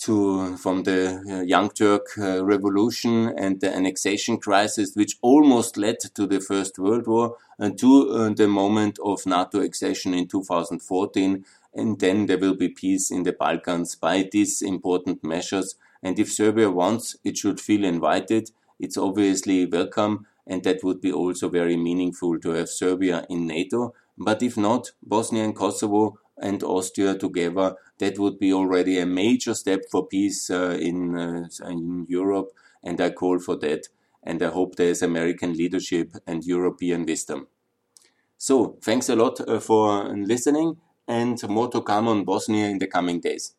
to 0.00 0.56
from 0.56 0.82
the 0.84 1.22
uh, 1.28 1.42
Young 1.42 1.70
Turk 1.70 2.06
uh, 2.18 2.44
Revolution 2.44 3.34
and 3.36 3.60
the 3.60 3.74
annexation 3.74 4.38
crisis, 4.38 4.94
which 4.94 5.18
almost 5.20 5.76
led 5.76 6.00
to 6.00 6.26
the 6.26 6.40
First 6.40 6.78
World 6.78 7.06
War, 7.06 7.36
and 7.58 7.78
to 7.78 8.10
uh, 8.10 8.30
the 8.30 8.48
moment 8.48 8.98
of 9.04 9.26
NATO 9.26 9.60
accession 9.60 10.14
in 10.14 10.26
2014. 10.26 11.44
And 11.74 12.00
then 12.00 12.26
there 12.26 12.38
will 12.38 12.56
be 12.56 12.68
peace 12.68 13.10
in 13.10 13.22
the 13.22 13.32
Balkans 13.32 13.94
by 13.94 14.28
these 14.32 14.62
important 14.62 15.22
measures. 15.22 15.76
And 16.02 16.18
if 16.18 16.32
Serbia 16.32 16.70
wants, 16.70 17.16
it 17.22 17.36
should 17.36 17.60
feel 17.60 17.84
invited. 17.84 18.50
It's 18.80 18.96
obviously 18.96 19.66
welcome, 19.66 20.26
and 20.46 20.64
that 20.64 20.82
would 20.82 21.00
be 21.00 21.12
also 21.12 21.50
very 21.50 21.76
meaningful 21.76 22.40
to 22.40 22.50
have 22.50 22.70
Serbia 22.70 23.26
in 23.28 23.46
NATO. 23.46 23.94
But 24.16 24.42
if 24.42 24.56
not, 24.56 24.92
Bosnia 25.02 25.44
and 25.44 25.54
Kosovo 25.54 26.18
and 26.40 26.62
Austria 26.62 27.16
together, 27.16 27.76
that 27.98 28.18
would 28.18 28.38
be 28.38 28.52
already 28.52 28.98
a 28.98 29.06
major 29.06 29.54
step 29.54 29.80
for 29.90 30.06
peace 30.06 30.50
uh, 30.50 30.76
in, 30.80 31.16
uh, 31.16 31.48
in 31.68 32.06
Europe. 32.08 32.50
And 32.82 33.00
I 33.00 33.10
call 33.10 33.38
for 33.38 33.56
that. 33.56 33.88
And 34.22 34.42
I 34.42 34.48
hope 34.50 34.76
there's 34.76 35.02
American 35.02 35.54
leadership 35.54 36.12
and 36.26 36.44
European 36.44 37.06
wisdom. 37.06 37.48
So 38.38 38.78
thanks 38.82 39.08
a 39.08 39.16
lot 39.16 39.40
uh, 39.40 39.60
for 39.60 40.14
listening 40.16 40.78
and 41.06 41.42
more 41.48 41.68
to 41.70 41.82
come 41.82 42.08
on 42.08 42.24
Bosnia 42.24 42.68
in 42.68 42.78
the 42.78 42.86
coming 42.86 43.20
days. 43.20 43.54